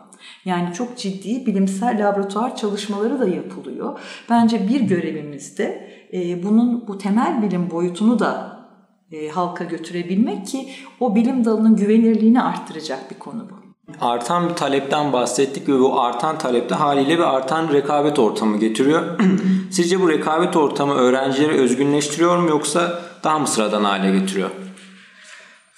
Yani 0.45 0.75
çok 0.75 0.99
ciddi 0.99 1.47
bilimsel 1.47 2.09
laboratuvar 2.09 2.57
çalışmaları 2.57 3.21
da 3.21 3.29
yapılıyor. 3.29 3.99
Bence 4.31 4.69
bir 4.69 4.81
görevimiz 4.81 5.59
de 5.59 5.93
e, 6.12 6.42
bunun 6.42 6.88
bu 6.88 6.99
temel 6.99 7.42
bilim 7.42 7.71
boyutunu 7.71 8.19
da 8.19 8.59
e, 9.12 9.28
halka 9.28 9.64
götürebilmek 9.64 10.47
ki 10.47 10.69
o 11.00 11.14
bilim 11.14 11.45
dalının 11.45 11.76
güvenirliğini 11.76 12.42
arttıracak 12.42 13.11
bir 13.11 13.19
konu 13.19 13.47
bu. 13.50 13.62
Artan 14.00 14.49
bir 14.49 14.54
talepten 14.54 15.12
bahsettik 15.12 15.69
ve 15.69 15.78
bu 15.78 16.00
artan 16.00 16.38
talepte 16.38 16.75
haliyle 16.75 17.19
bir 17.19 17.35
artan 17.35 17.73
rekabet 17.73 18.19
ortamı 18.19 18.59
getiriyor. 18.59 19.21
Sizce 19.71 20.00
bu 20.00 20.09
rekabet 20.09 20.57
ortamı 20.57 20.95
öğrencileri 20.95 21.61
özgünleştiriyor 21.61 22.38
mu 22.38 22.49
yoksa 22.49 23.02
daha 23.25 23.38
mı 23.38 23.47
sıradan 23.47 23.85
hale 23.85 24.19
getiriyor? 24.19 24.50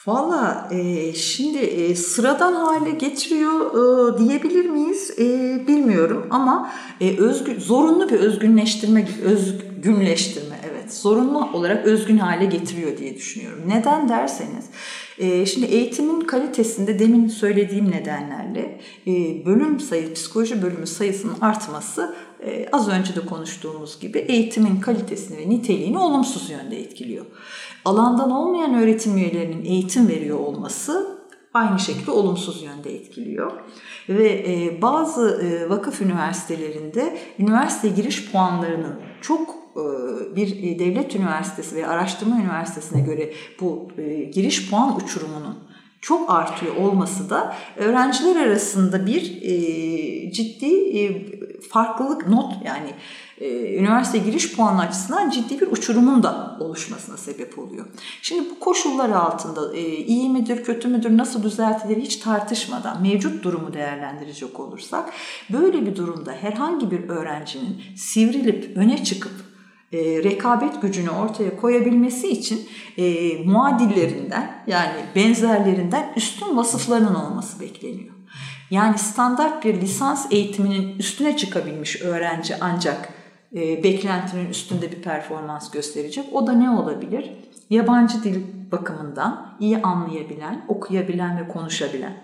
Valla 0.07 0.69
e, 0.71 1.13
şimdi 1.15 1.59
e, 1.59 1.95
sıradan 1.95 2.53
hale 2.53 2.91
getiriyor 2.91 3.71
e, 3.71 4.19
diyebilir 4.19 4.71
miyiz 4.71 5.11
e, 5.19 5.25
bilmiyorum 5.69 6.27
ama 6.31 6.71
e, 7.01 7.19
özgün, 7.19 7.61
zorunlu 7.61 8.09
bir 8.09 8.21
özgünleştirme, 8.21 9.09
özgünleştirme 9.25 10.61
evet 10.71 10.95
zorunlu 10.95 11.51
olarak 11.53 11.87
özgün 11.87 12.19
hale 12.19 12.45
getiriyor 12.45 12.99
diye 12.99 13.17
düşünüyorum. 13.17 13.63
Neden 13.67 14.09
derseniz 14.09 14.65
e, 15.19 15.47
şimdi 15.47 15.67
eğitimin 15.67 16.21
kalitesinde 16.21 16.99
demin 16.99 17.29
söylediğim 17.29 17.91
nedenlerle 17.91 18.81
e, 19.07 19.13
bölüm 19.47 19.81
sayı, 19.81 20.15
psikoloji 20.15 20.63
bölümü 20.63 20.87
sayısının 20.87 21.41
artması 21.41 22.15
e, 22.47 22.69
az 22.73 22.89
önce 22.89 23.17
de 23.17 23.21
konuştuğumuz 23.21 24.01
gibi 24.01 24.19
eğitimin 24.19 24.81
kalitesini 24.81 25.39
ve 25.39 25.51
niteliğini 25.51 25.99
olumsuz 25.99 26.51
yönde 26.51 26.81
etkiliyor. 26.81 27.27
Alandan 27.85 28.31
olmayan 28.31 28.75
öğretim 28.75 29.17
üyelerinin 29.17 29.65
eğitim 29.65 30.09
veriyor 30.09 30.39
olması 30.39 31.19
aynı 31.55 31.79
şekilde 31.79 32.11
olumsuz 32.11 32.63
yönde 32.63 32.95
etkiliyor. 32.95 33.53
Ve 34.09 34.29
e, 34.29 34.83
bazı 34.83 35.41
e, 35.43 35.71
vakıf 35.71 36.01
üniversitelerinde 36.01 37.19
üniversite 37.39 37.89
giriş 37.89 38.33
puanlarının 38.33 39.01
çok 39.21 39.49
e, 39.51 39.83
bir 40.37 40.79
devlet 40.79 41.15
üniversitesi 41.15 41.77
veya 41.77 41.89
araştırma 41.89 42.37
üniversitesine 42.37 43.01
göre 43.01 43.33
bu 43.61 43.89
giriş 44.33 44.71
puan 44.71 44.97
uçurumunun 44.97 45.59
çok 46.01 46.31
artıyor 46.31 46.77
olması 46.77 47.31
da 47.31 47.55
öğrenciler 47.77 48.47
arasında 48.47 49.07
bir 49.07 49.23
ciddi 50.33 50.73
farklılık 51.71 52.29
not 52.29 52.53
yani 52.65 52.91
üniversite 53.41 54.19
giriş 54.19 54.57
puanı 54.57 54.81
açısından 54.81 55.31
ciddi 55.31 55.61
bir 55.61 55.67
uçurumun 55.67 56.23
da 56.23 56.57
oluşmasına 56.61 57.17
sebep 57.17 57.59
oluyor. 57.59 57.87
Şimdi 58.23 58.51
bu 58.51 58.61
koşullar 58.61 59.11
altında 59.11 59.77
iyi 60.07 60.29
midir, 60.31 60.65
kötü 60.65 60.89
müdür, 60.89 61.17
nasıl 61.17 61.43
düzeltilir 61.43 61.97
hiç 61.97 62.17
tartışmadan 62.17 63.03
mevcut 63.03 63.45
durumu 63.45 63.75
değerlendirecek 63.75 64.61
olursak 64.61 65.13
böyle 65.53 65.87
bir 65.87 65.97
durumda 65.97 66.33
herhangi 66.33 66.91
bir 66.91 67.09
öğrencinin 67.09 67.83
sivrilip 67.97 68.77
öne 68.77 69.05
çıkıp 69.05 69.33
e, 69.95 70.23
rekabet 70.23 70.83
gücünü 70.83 71.11
ortaya 71.11 71.57
koyabilmesi 71.57 72.29
için 72.29 72.69
e, 72.97 73.37
muadillerinden 73.45 74.63
yani 74.67 74.95
benzerlerinden 75.17 76.13
üstün 76.17 76.57
vasıflarının 76.57 77.15
olması 77.15 77.61
bekleniyor. 77.61 78.15
Yani 78.71 78.99
standart 78.99 79.65
bir 79.65 79.81
lisans 79.81 80.27
eğitiminin 80.31 80.99
üstüne 80.99 81.37
çıkabilmiş 81.37 82.03
öğrenci 82.03 82.55
ancak 82.61 83.24
e, 83.55 83.85
beklentinin 83.85 84.51
üstünde 84.51 84.93
bir 84.93 85.03
performans 85.03 85.71
gösterecek. 85.71 86.25
O 86.33 86.47
da 86.47 86.53
ne 86.53 86.71
olabilir? 86.71 87.31
Yabancı 87.71 88.23
dil 88.23 88.43
bakımından 88.73 89.57
iyi 89.61 89.83
anlayabilen, 89.83 90.65
okuyabilen 90.69 91.39
ve 91.39 91.49
konuşabilen, 91.49 92.17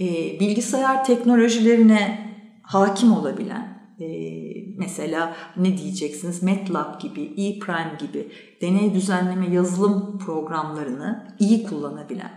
e, 0.00 0.06
bilgisayar 0.40 1.04
teknolojilerine 1.04 2.30
hakim 2.62 3.12
olabilen, 3.12 3.80
e, 4.00 4.40
Mesela 4.80 5.36
ne 5.56 5.78
diyeceksiniz? 5.78 6.42
MATLAB 6.42 7.00
gibi, 7.00 7.22
ePrime 7.22 7.96
gibi 8.00 8.28
deney 8.60 8.94
düzenleme 8.94 9.54
yazılım 9.54 10.18
programlarını 10.18 11.36
iyi 11.38 11.62
kullanabilen. 11.62 12.30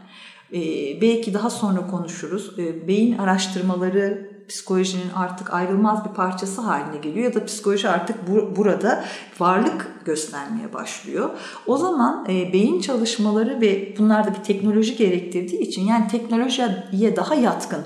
Ee, 0.53 1.01
belki 1.01 1.33
daha 1.33 1.49
sonra 1.49 1.87
konuşuruz. 1.87 2.59
Ee, 2.59 2.87
beyin 2.87 3.17
araştırmaları 3.17 4.32
psikolojinin 4.49 5.09
artık 5.15 5.53
ayrılmaz 5.53 6.05
bir 6.05 6.13
parçası 6.13 6.61
haline 6.61 6.97
geliyor 6.97 7.25
ya 7.25 7.33
da 7.33 7.45
psikoloji 7.45 7.89
artık 7.89 8.27
bu, 8.27 8.55
burada 8.55 9.03
varlık 9.39 10.05
göstermeye 10.05 10.73
başlıyor. 10.73 11.29
O 11.67 11.77
zaman 11.77 12.25
e, 12.29 12.53
beyin 12.53 12.81
çalışmaları 12.81 13.61
ve 13.61 13.95
bunlar 13.97 14.27
da 14.27 14.35
bir 14.35 14.43
teknoloji 14.43 14.95
gerektirdiği 14.95 15.61
için 15.61 15.81
yani 15.81 16.07
teknolojiye 16.07 17.15
daha 17.15 17.35
yatkın 17.35 17.85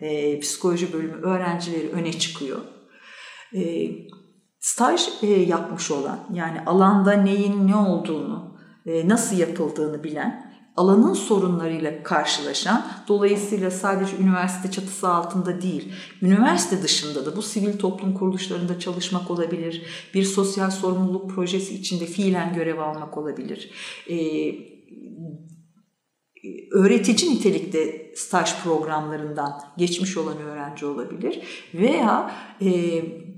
e, 0.00 0.40
psikoloji 0.40 0.92
bölümü 0.92 1.22
öğrencileri 1.22 1.88
öne 1.88 2.12
çıkıyor. 2.12 2.58
E, 3.54 3.90
staj 4.60 5.08
e, 5.22 5.26
yapmış 5.26 5.90
olan 5.90 6.18
yani 6.32 6.60
alanda 6.66 7.12
neyin 7.12 7.68
ne 7.68 7.76
olduğunu, 7.76 8.58
e, 8.86 9.08
nasıl 9.08 9.36
yapıldığını 9.36 10.04
bilen 10.04 10.47
alanın 10.78 11.14
sorunlarıyla 11.14 12.02
karşılaşan, 12.02 12.86
dolayısıyla 13.08 13.70
sadece 13.70 14.16
üniversite 14.16 14.70
çatısı 14.70 15.08
altında 15.08 15.62
değil, 15.62 15.92
üniversite 16.22 16.82
dışında 16.82 17.26
da 17.26 17.36
bu 17.36 17.42
sivil 17.42 17.78
toplum 17.78 18.14
kuruluşlarında 18.14 18.78
çalışmak 18.78 19.30
olabilir, 19.30 19.82
bir 20.14 20.24
sosyal 20.24 20.70
sorumluluk 20.70 21.30
projesi 21.30 21.74
içinde 21.74 22.06
fiilen 22.06 22.54
görev 22.54 22.78
almak 22.78 23.16
olabilir. 23.16 23.70
Ee, 24.10 24.77
öğretici 26.70 27.34
nitelikte 27.34 28.12
staj 28.14 28.62
programlarından 28.62 29.60
geçmiş 29.76 30.16
olan 30.16 30.38
öğrenci 30.38 30.86
olabilir 30.86 31.40
veya 31.74 32.30
e, 32.62 32.70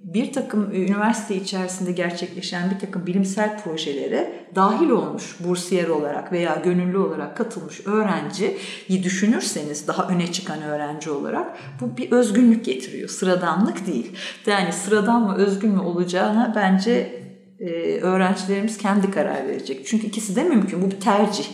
bir 0.05 0.33
takım 0.33 0.75
üniversite 0.75 1.37
içerisinde 1.37 1.93
gerçekleşen 1.93 2.71
bir 2.71 2.79
takım 2.79 3.07
bilimsel 3.07 3.63
projelere 3.63 4.47
dahil 4.55 4.91
olmuş 4.91 5.37
bursiyer 5.41 5.89
olarak 5.89 6.33
veya 6.33 6.63
gönüllü 6.65 6.99
olarak 6.99 7.37
katılmış 7.37 7.87
öğrenciyi 7.87 9.03
düşünürseniz 9.03 9.89
daha 9.89 10.09
öne 10.09 10.33
çıkan 10.33 10.63
öğrenci 10.63 11.11
olarak 11.11 11.57
bu 11.81 11.97
bir 11.97 12.13
özgünlük 12.13 12.65
getiriyor. 12.65 13.09
Sıradanlık 13.09 13.87
değil. 13.87 14.13
Yani 14.47 14.73
sıradan 14.73 15.23
mı 15.23 15.37
özgün 15.37 15.71
mü 15.71 15.81
olacağına 15.81 16.53
bence 16.57 17.23
e, 17.61 18.01
öğrencilerimiz 18.01 18.79
kendi 18.79 19.11
karar 19.11 19.49
verecek. 19.49 19.87
Çünkü 19.87 20.07
ikisi 20.07 20.37
de 20.37 20.45
mümkün. 20.45 20.83
Bu 20.83 20.91
bir 20.91 21.01
tercih. 21.01 21.45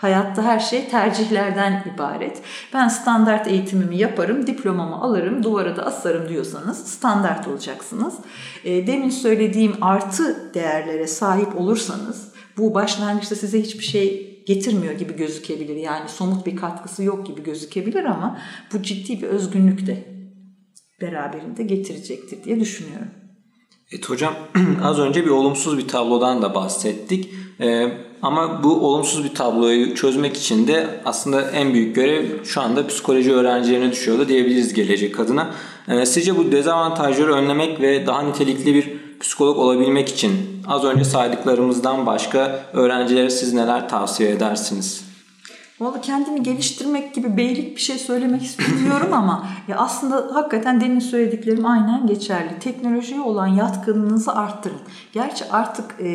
Hayatta 0.00 0.42
her 0.42 0.60
şey 0.60 0.88
tercihlerden 0.88 1.84
ibaret. 1.94 2.42
Ben 2.74 2.88
standart 2.88 3.46
eğitimimi 3.46 3.98
yaparım, 3.98 4.46
diplomamı 4.46 4.96
alırım, 4.96 5.42
duvara 5.42 5.76
da 5.76 5.86
asarım 5.86 6.28
diyorsanız 6.28 6.86
standart 6.86 7.48
olacaksınız. 7.48 8.14
E, 8.64 8.86
demin 8.86 9.10
söylediğim 9.10 9.74
artı 9.80 10.54
değerlere 10.54 11.06
sahip 11.06 11.60
olursanız 11.60 12.32
bu 12.56 12.74
başlangıçta 12.74 13.36
size 13.36 13.62
hiçbir 13.62 13.84
şey 13.84 14.42
getirmiyor 14.46 14.94
gibi 14.94 15.16
gözükebilir. 15.16 15.76
Yani 15.76 16.08
somut 16.08 16.46
bir 16.46 16.56
katkısı 16.56 17.02
yok 17.02 17.26
gibi 17.26 17.42
gözükebilir 17.42 18.04
ama 18.04 18.38
bu 18.72 18.82
ciddi 18.82 19.22
bir 19.22 19.26
özgünlük 19.26 19.86
de 19.86 20.04
beraberinde 21.00 21.62
getirecektir 21.62 22.44
diye 22.44 22.60
düşünüyorum. 22.60 23.08
Evet 23.92 24.08
hocam 24.08 24.34
az 24.82 24.98
önce 24.98 25.24
bir 25.24 25.30
olumsuz 25.30 25.78
bir 25.78 25.88
tablodan 25.88 26.42
da 26.42 26.54
bahsettik. 26.54 27.30
Ee, 27.60 28.09
ama 28.22 28.62
bu 28.62 28.86
olumsuz 28.86 29.24
bir 29.24 29.34
tabloyu 29.34 29.94
çözmek 29.94 30.36
için 30.36 30.66
de 30.66 30.86
aslında 31.04 31.50
en 31.50 31.74
büyük 31.74 31.96
görev 31.96 32.44
şu 32.44 32.60
anda 32.60 32.86
psikoloji 32.86 33.32
öğrencilerine 33.32 33.92
düşüyor 33.92 34.18
da 34.18 34.28
diyebiliriz 34.28 34.74
gelecek 34.74 35.20
adına. 35.20 35.50
Ee, 35.88 36.06
sizce 36.06 36.36
bu 36.36 36.52
dezavantajları 36.52 37.32
önlemek 37.32 37.80
ve 37.80 38.06
daha 38.06 38.22
nitelikli 38.22 38.74
bir 38.74 38.92
psikolog 39.20 39.58
olabilmek 39.58 40.08
için 40.08 40.32
az 40.68 40.84
önce 40.84 41.04
saydıklarımızdan 41.04 42.06
başka 42.06 42.64
öğrencilere 42.72 43.30
siz 43.30 43.52
neler 43.52 43.88
tavsiye 43.88 44.30
edersiniz? 44.30 45.09
Valla 45.80 46.00
kendimi 46.00 46.42
geliştirmek 46.42 47.14
gibi 47.14 47.36
beylik 47.36 47.76
bir 47.76 47.80
şey 47.80 47.98
söylemek 47.98 48.42
istemiyorum 48.42 49.12
ama 49.12 49.46
ya 49.68 49.76
aslında 49.76 50.34
hakikaten 50.34 50.80
demin 50.80 51.00
söylediklerim 51.00 51.66
aynen 51.66 52.06
geçerli. 52.06 52.58
Teknolojiye 52.60 53.20
olan 53.20 53.46
yatkınlığınızı 53.46 54.32
arttırın. 54.32 54.80
Gerçi 55.12 55.44
artık 55.50 55.96
e, 55.98 56.08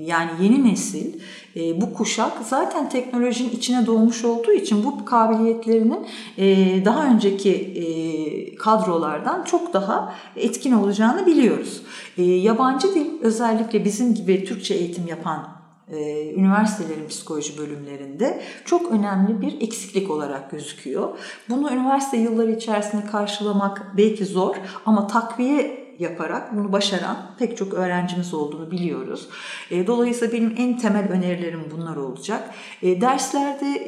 yani 0.00 0.30
yeni 0.40 0.64
nesil 0.64 1.20
e, 1.56 1.80
bu 1.80 1.94
kuşak 1.94 2.32
zaten 2.48 2.88
teknolojinin 2.88 3.50
içine 3.50 3.86
doğmuş 3.86 4.24
olduğu 4.24 4.52
için 4.52 4.84
bu 4.84 5.04
kabiliyetlerinin 5.04 6.06
e, 6.38 6.84
daha 6.84 7.06
önceki 7.06 7.54
e, 7.54 8.56
kadrolardan 8.56 9.44
çok 9.44 9.72
daha 9.72 10.14
etkin 10.36 10.72
olacağını 10.72 11.26
biliyoruz. 11.26 11.82
E, 12.18 12.22
yabancı 12.22 12.94
dil 12.94 13.06
özellikle 13.22 13.84
bizim 13.84 14.14
gibi 14.14 14.44
Türkçe 14.44 14.74
eğitim 14.74 15.06
yapan 15.06 15.57
e, 15.90 16.30
üniversitelerin 16.34 17.08
psikoloji 17.08 17.58
bölümlerinde 17.58 18.40
çok 18.64 18.92
önemli 18.92 19.40
bir 19.40 19.60
eksiklik 19.60 20.10
olarak 20.10 20.50
gözüküyor. 20.50 21.18
Bunu 21.48 21.72
üniversite 21.72 22.16
yılları 22.16 22.50
içerisinde 22.50 23.06
karşılamak 23.06 23.92
belki 23.96 24.24
zor 24.24 24.56
ama 24.86 25.06
takviye 25.06 25.88
yaparak 25.98 26.56
bunu 26.56 26.72
başaran 26.72 27.16
pek 27.38 27.56
çok 27.56 27.74
öğrencimiz 27.74 28.34
olduğunu 28.34 28.70
biliyoruz. 28.70 29.28
E, 29.70 29.86
dolayısıyla 29.86 30.32
benim 30.32 30.54
en 30.58 30.78
temel 30.78 31.08
önerilerim 31.08 31.64
bunlar 31.76 31.96
olacak. 31.96 32.50
E, 32.82 33.00
derslerde 33.00 33.84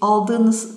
aldığınız 0.00 0.76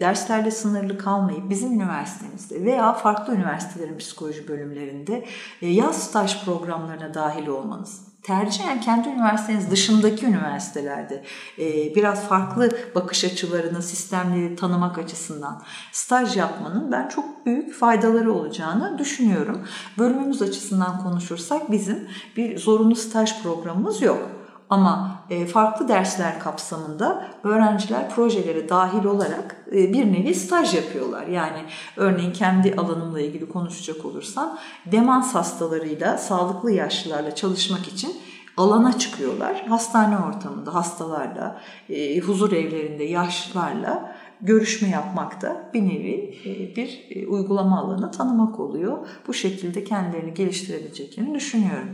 derslerle 0.00 0.50
sınırlı 0.50 0.98
kalmayıp 0.98 1.50
bizim 1.50 1.72
üniversitemizde 1.72 2.64
veya 2.64 2.92
farklı 2.92 3.34
üniversitelerin 3.34 3.98
psikoloji 3.98 4.48
bölümlerinde 4.48 5.24
yaz 5.60 6.02
staj 6.02 6.44
programlarına 6.44 7.14
dahil 7.14 7.46
olmanız 7.46 8.11
tercihen 8.22 8.80
kendi 8.80 9.08
üniversiteniz 9.08 9.70
dışındaki 9.70 10.26
üniversitelerde 10.26 11.24
e, 11.58 11.94
biraz 11.94 12.28
farklı 12.28 12.70
bakış 12.94 13.24
açılarını, 13.24 13.82
sistemleri 13.82 14.56
tanımak 14.56 14.98
açısından 14.98 15.62
staj 15.92 16.36
yapmanın 16.36 16.92
ben 16.92 17.08
çok 17.08 17.46
büyük 17.46 17.74
faydaları 17.74 18.32
olacağını 18.32 18.98
düşünüyorum. 18.98 19.66
Bölümümüz 19.98 20.42
açısından 20.42 21.02
konuşursak 21.02 21.70
bizim 21.70 22.08
bir 22.36 22.58
zorunlu 22.58 22.96
staj 22.96 23.42
programımız 23.42 24.02
yok. 24.02 24.41
Ama 24.72 25.24
e, 25.30 25.46
farklı 25.46 25.88
dersler 25.88 26.40
kapsamında 26.40 27.28
öğrenciler 27.44 28.10
projelere 28.10 28.68
dahil 28.68 29.04
olarak 29.04 29.64
e, 29.72 29.92
bir 29.92 30.12
nevi 30.12 30.34
staj 30.34 30.74
yapıyorlar. 30.74 31.26
Yani 31.26 31.58
örneğin 31.96 32.32
kendi 32.32 32.74
alanımla 32.74 33.20
ilgili 33.20 33.48
konuşacak 33.48 34.04
olursam 34.04 34.58
demans 34.86 35.34
hastalarıyla, 35.34 36.18
sağlıklı 36.18 36.72
yaşlılarla 36.72 37.34
çalışmak 37.34 37.88
için 37.88 38.16
alana 38.56 38.98
çıkıyorlar. 38.98 39.64
Hastane 39.68 40.18
ortamında 40.18 40.74
hastalarla, 40.74 41.60
e, 41.88 42.20
huzur 42.20 42.52
evlerinde 42.52 43.04
yaşlılarla 43.04 44.16
görüşme 44.40 44.88
yapmak 44.88 45.42
da 45.42 45.70
bir 45.74 45.82
nevi 45.82 46.38
bir 46.76 47.26
uygulama 47.26 47.80
alanı 47.80 48.10
tanımak 48.10 48.60
oluyor. 48.60 49.06
Bu 49.26 49.34
şekilde 49.34 49.84
kendilerini 49.84 50.34
geliştirebileceklerini 50.34 51.34
düşünüyorum. 51.34 51.88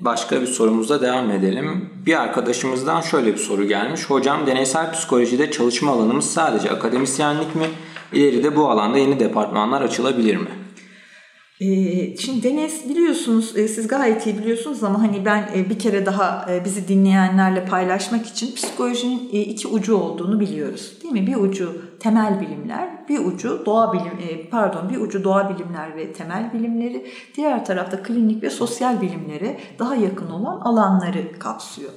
Başka 0.00 0.40
bir 0.40 0.46
sorumuzla 0.46 1.00
devam 1.00 1.30
edelim. 1.30 1.90
Bir 2.06 2.20
arkadaşımızdan 2.22 3.00
şöyle 3.00 3.32
bir 3.32 3.38
soru 3.38 3.64
gelmiş. 3.64 4.10
Hocam 4.10 4.46
deneysel 4.46 4.92
psikolojide 4.92 5.50
çalışma 5.50 5.92
alanımız 5.92 6.24
sadece 6.24 6.70
akademisyenlik 6.70 7.54
mi? 7.54 7.66
İleride 8.12 8.56
bu 8.56 8.70
alanda 8.70 8.98
yeni 8.98 9.20
departmanlar 9.20 9.82
açılabilir 9.82 10.36
mi? 10.36 10.48
Şimdi 12.18 12.42
Deniz 12.42 12.88
biliyorsunuz 12.88 13.50
siz 13.50 13.88
gayet 13.88 14.26
iyi 14.26 14.38
biliyorsunuz 14.38 14.84
ama 14.84 15.02
hani 15.02 15.24
ben 15.24 15.48
bir 15.70 15.78
kere 15.78 16.06
daha 16.06 16.46
bizi 16.64 16.88
dinleyenlerle 16.88 17.64
paylaşmak 17.64 18.26
için 18.26 18.54
psikolojinin 18.54 19.28
iki 19.28 19.68
ucu 19.68 19.96
olduğunu 19.96 20.40
biliyoruz. 20.40 20.98
Değil 21.02 21.12
mi? 21.12 21.26
Bir 21.26 21.36
ucu 21.36 21.82
temel 22.00 22.40
bilimler, 22.40 23.08
bir 23.08 23.18
ucu 23.18 23.62
doğa 23.66 23.92
bilim 23.92 24.48
pardon, 24.50 24.88
bir 24.88 24.96
ucu 24.96 25.24
doğa 25.24 25.54
bilimler 25.54 25.96
ve 25.96 26.12
temel 26.12 26.52
bilimleri, 26.52 27.06
diğer 27.36 27.64
tarafta 27.64 28.02
klinik 28.02 28.42
ve 28.42 28.50
sosyal 28.50 29.00
bilimlere 29.00 29.60
daha 29.78 29.96
yakın 29.96 30.30
olan 30.30 30.60
alanları 30.60 31.38
kapsıyor. 31.38 31.90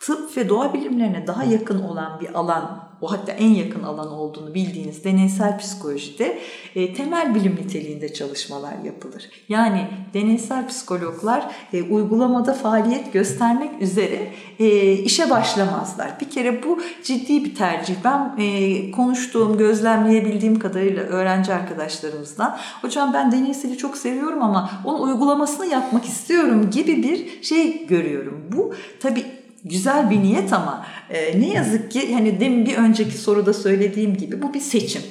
Tıp 0.00 0.36
ve 0.36 0.48
doğa 0.48 0.74
bilimlerine 0.74 1.26
daha 1.26 1.44
yakın 1.44 1.82
olan 1.82 2.20
bir 2.20 2.34
alan 2.34 2.93
o 3.04 3.12
hatta 3.12 3.32
en 3.32 3.50
yakın 3.50 3.82
alan 3.82 4.12
olduğunu 4.12 4.54
bildiğiniz 4.54 5.04
deneysel 5.04 5.58
psikolojide 5.58 6.38
e, 6.76 6.94
temel 6.94 7.34
bilim 7.34 7.56
niteliğinde 7.62 8.12
çalışmalar 8.12 8.74
yapılır. 8.84 9.30
Yani 9.48 9.86
deneysel 10.14 10.68
psikologlar 10.68 11.50
e, 11.72 11.82
uygulamada 11.82 12.54
faaliyet 12.54 13.12
göstermek 13.12 13.82
üzere 13.82 14.32
e, 14.58 14.92
işe 14.92 15.30
başlamazlar. 15.30 16.20
Bir 16.20 16.30
kere 16.30 16.62
bu 16.62 16.78
ciddi 17.02 17.44
bir 17.44 17.54
tercih. 17.54 17.94
Ben 18.04 18.36
e, 18.38 18.90
konuştuğum, 18.90 19.58
gözlemleyebildiğim 19.58 20.58
kadarıyla 20.58 21.02
öğrenci 21.02 21.52
arkadaşlarımızdan 21.52 22.58
hocam 22.82 23.12
ben 23.14 23.32
deneyseli 23.32 23.78
çok 23.78 23.96
seviyorum 23.96 24.42
ama 24.42 24.70
onun 24.84 25.08
uygulamasını 25.08 25.66
yapmak 25.66 26.04
istiyorum 26.04 26.70
gibi 26.70 27.02
bir 27.02 27.42
şey 27.42 27.86
görüyorum. 27.86 28.44
Bu 28.52 28.74
tabii 29.00 29.43
güzel 29.64 30.10
bir 30.10 30.22
niyet 30.22 30.52
ama 30.52 30.86
e, 31.10 31.40
ne 31.40 31.48
yazık 31.48 31.90
ki 31.90 32.14
hani 32.14 32.40
demin 32.40 32.66
bir 32.66 32.76
önceki 32.76 33.18
soruda 33.18 33.52
söylediğim 33.54 34.16
gibi 34.16 34.42
bu 34.42 34.54
bir 34.54 34.60
seçim. 34.60 35.02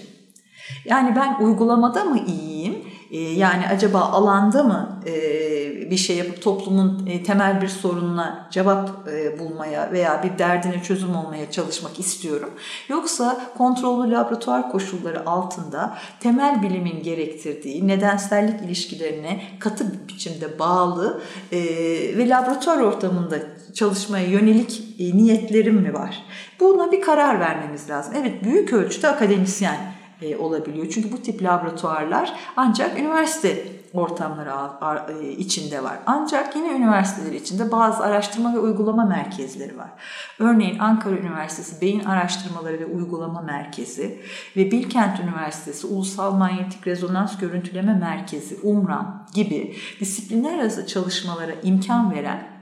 Yani 0.86 1.16
ben 1.16 1.46
uygulamada 1.46 2.04
mı 2.04 2.20
iyiyim, 2.28 2.63
yani 3.20 3.68
acaba 3.68 4.00
alanda 4.00 4.64
mı 4.64 5.00
e, 5.06 5.14
bir 5.92 5.98
şey 5.98 6.18
yapıp 6.18 6.42
toplumun 6.42 7.06
e, 7.08 7.24
temel 7.24 7.62
bir 7.62 7.68
sorununa 7.68 8.48
cevap 8.52 9.08
e, 9.08 9.40
bulmaya 9.40 9.92
veya 9.92 10.24
bir 10.24 10.38
derdine 10.38 10.84
çözüm 10.84 11.16
olmaya 11.16 11.52
çalışmak 11.52 12.00
istiyorum. 12.00 12.50
Yoksa 12.90 13.42
kontrollü 13.58 14.12
laboratuvar 14.12 14.72
koşulları 14.72 15.30
altında 15.30 15.98
temel 16.20 16.64
bilimin 16.64 17.04
gerektirdiği 17.04 17.88
nedensellik 17.88 18.62
ilişkilerine 18.62 19.44
katı 19.60 19.94
bir 19.94 20.08
biçimde 20.08 20.60
bağlı 20.60 21.22
ve 22.18 22.30
laboratuvar 22.30 22.78
ortamında 22.78 23.36
çalışmaya 23.74 24.28
yönelik 24.28 25.00
niyetlerim 25.00 25.76
mi 25.76 25.94
var? 25.94 26.24
Buna 26.60 26.92
bir 26.92 27.02
karar 27.02 27.40
vermemiz 27.40 27.90
lazım. 27.90 28.14
Evet 28.18 28.44
büyük 28.44 28.74
ölçüde 28.74 29.08
akademisyen 29.08 29.78
olabiliyor. 30.40 30.90
Çünkü 30.90 31.12
bu 31.12 31.22
tip 31.22 31.44
laboratuvarlar 31.44 32.34
ancak 32.58 33.00
üniversite 33.00 33.66
ortamları 33.94 34.52
e, 35.12 35.30
içinde 35.32 35.84
var. 35.84 36.00
Ancak 36.06 36.56
yine 36.56 36.68
üniversiteler 36.68 37.32
içinde 37.32 37.72
bazı 37.72 38.04
araştırma 38.04 38.54
ve 38.54 38.60
uygulama 38.60 39.06
merkezleri 39.06 39.78
var. 39.78 39.90
Örneğin 40.40 40.80
Ankara 40.80 41.16
Üniversitesi 41.16 41.82
Beyin 41.82 42.04
Araştırmaları 42.04 42.80
ve 42.80 42.86
Uygulama 42.86 43.42
Merkezi 43.42 44.22
ve 44.58 44.72
Bilkent 44.72 45.20
Üniversitesi 45.20 45.88
Ulusal 45.88 46.32
Manyetik 46.32 46.88
Rezonans 46.88 47.38
Görüntüleme 47.38 47.94
Merkezi 47.94 48.58
UMRAN 48.64 49.28
gibi 49.34 49.76
disiplinler 50.00 50.60
arası 50.60 50.88
çalışmalara 50.88 51.54
imkan 51.64 52.12
veren 52.12 52.54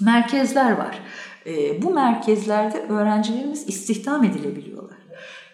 merkezler 0.00 0.72
var. 0.72 0.98
E, 1.46 1.82
bu 1.82 1.94
merkezlerde 1.94 2.78
öğrencilerimiz 2.78 3.68
istihdam 3.68 4.24
edilebiliyorlar. 4.24 4.93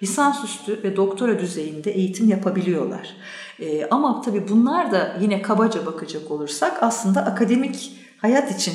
Lisansüstü 0.02 0.82
ve 0.82 0.96
doktora 0.96 1.38
düzeyinde 1.38 1.90
eğitim 1.90 2.28
yapabiliyorlar. 2.28 3.16
E, 3.60 3.86
ama 3.90 4.22
tabii 4.22 4.48
bunlar 4.48 4.92
da 4.92 5.16
yine 5.20 5.42
kabaca 5.42 5.86
bakacak 5.86 6.30
olursak 6.30 6.82
aslında 6.82 7.26
akademik 7.26 7.92
hayat 8.18 8.60
için 8.60 8.74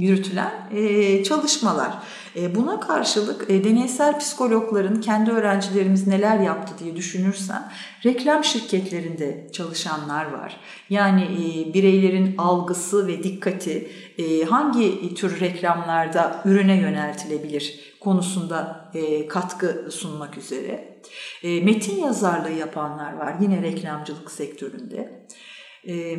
yürütülen 0.00 0.52
e, 0.74 1.24
çalışmalar. 1.24 1.92
E, 2.36 2.54
buna 2.54 2.80
karşılık 2.80 3.50
e, 3.50 3.64
deneysel 3.64 4.18
psikologların 4.18 5.00
kendi 5.00 5.30
öğrencilerimiz 5.30 6.06
neler 6.06 6.38
yaptı 6.38 6.74
diye 6.84 6.96
düşünürsen 6.96 7.72
reklam 8.06 8.44
şirketlerinde 8.44 9.48
çalışanlar 9.52 10.30
var. 10.30 10.56
Yani 10.90 11.22
e, 11.22 11.74
bireylerin 11.74 12.34
algısı 12.38 13.06
ve 13.06 13.22
dikkati 13.22 13.90
e, 14.18 14.44
hangi 14.44 15.14
tür 15.14 15.40
reklamlarda 15.40 16.42
ürüne 16.44 16.80
yöneltilebilir 16.80 17.94
konusunda 18.00 18.90
e, 18.94 19.28
katkı 19.28 19.88
sunmak 19.90 20.38
üzere. 20.38 21.00
E, 21.42 21.60
metin 21.60 21.96
yazarlığı 21.96 22.52
yapanlar 22.52 23.12
var 23.12 23.34
yine 23.40 23.62
reklamcılık 23.62 24.30
sektöründe. 24.30 25.26
E, 25.88 26.16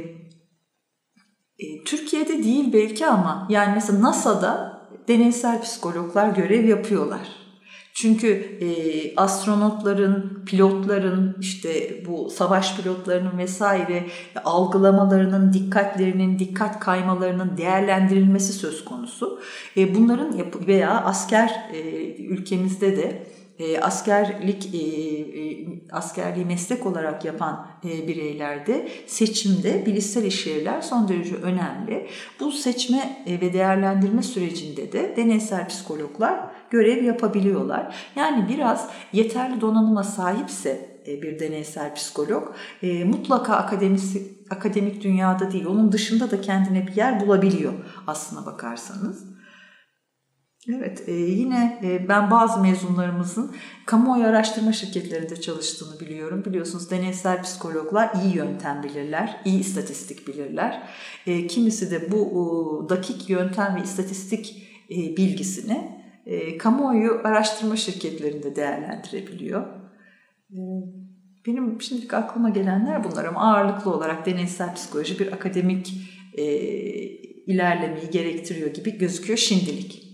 e, 1.61 1.83
Türkiye'de 1.83 2.43
değil 2.43 2.73
belki 2.73 3.07
ama 3.07 3.47
yani 3.49 3.71
mesela 3.75 4.01
NASA'da 4.01 4.81
deneysel 5.07 5.61
psikologlar 5.61 6.29
görev 6.29 6.65
yapıyorlar. 6.65 7.41
Çünkü 7.93 8.27
e, 8.61 8.67
astronotların, 9.15 10.43
pilotların, 10.45 11.35
işte 11.39 12.03
bu 12.05 12.29
savaş 12.29 12.77
pilotlarının 12.77 13.37
vesaire 13.37 14.05
algılamalarının, 14.45 15.53
dikkatlerinin, 15.53 16.39
dikkat 16.39 16.79
kaymalarının 16.79 17.57
değerlendirilmesi 17.57 18.53
söz 18.53 18.85
konusu. 18.85 19.39
E, 19.77 19.95
bunların 19.95 20.33
veya 20.67 21.01
asker 21.03 21.69
e, 21.73 21.79
ülkemizde 22.15 22.97
de 22.97 23.27
e, 23.61 23.79
askerlik 23.79 24.75
e, 24.75 24.77
e, 24.77 25.67
askerliği 25.91 26.45
meslek 26.45 26.85
olarak 26.85 27.25
yapan 27.25 27.67
e, 27.85 28.07
bireylerde 28.07 28.87
seçimde 29.07 29.85
bilişsel 29.85 30.23
işlevler 30.23 30.81
son 30.81 31.07
derece 31.07 31.35
önemli. 31.35 32.07
Bu 32.39 32.51
seçme 32.51 33.23
ve 33.27 33.53
değerlendirme 33.53 34.23
sürecinde 34.23 34.91
de 34.91 35.13
deneysel 35.15 35.67
psikologlar 35.67 36.39
görev 36.69 37.03
yapabiliyorlar. 37.03 37.95
Yani 38.15 38.49
biraz 38.49 38.89
yeterli 39.13 39.61
donanıma 39.61 40.03
sahipse 40.03 40.91
bir 41.07 41.39
deneysel 41.39 41.95
psikolog 41.95 42.55
mutlaka 43.05 43.55
akademisi, 43.55 44.33
akademik 44.49 45.03
dünyada 45.03 45.51
değil 45.51 45.65
onun 45.65 45.91
dışında 45.91 46.31
da 46.31 46.41
kendine 46.41 46.87
bir 46.87 46.95
yer 46.95 47.19
bulabiliyor 47.19 47.73
aslına 48.07 48.45
bakarsanız. 48.45 49.30
Evet, 50.69 51.03
e, 51.07 51.11
yine 51.11 51.79
e, 51.83 52.09
ben 52.09 52.31
bazı 52.31 52.61
mezunlarımızın 52.61 53.55
kamuoyu 53.85 54.25
araştırma 54.25 54.71
şirketlerinde 54.71 55.41
çalıştığını 55.41 55.99
biliyorum. 55.99 56.45
Biliyorsunuz 56.45 56.91
deneysel 56.91 57.41
psikologlar 57.41 58.11
iyi 58.23 58.35
yöntem 58.35 58.83
bilirler, 58.83 59.41
iyi 59.45 59.59
istatistik 59.59 60.27
bilirler. 60.27 60.83
E, 61.27 61.47
kimisi 61.47 61.91
de 61.91 62.11
bu 62.11 62.87
dakik 62.89 63.29
yöntem 63.29 63.75
ve 63.75 63.83
istatistik 63.83 64.67
e, 64.89 64.95
bilgisini 64.95 66.01
kamuoyu 66.59 67.21
araştırma 67.23 67.75
şirketlerinde 67.75 68.55
değerlendirebiliyor. 68.55 69.65
Benim 71.47 71.81
şimdilik 71.81 72.13
aklıma 72.13 72.49
gelenler 72.49 73.03
bunlar 73.03 73.25
ama 73.25 73.41
ağırlıklı 73.41 73.93
olarak 73.93 74.25
deneysel 74.25 74.75
psikoloji 74.75 75.19
bir 75.19 75.31
akademik 75.31 75.93
ilerlemeyi 77.47 78.09
gerektiriyor 78.09 78.73
gibi 78.73 78.97
gözüküyor 78.97 79.37
şimdilik. 79.37 80.10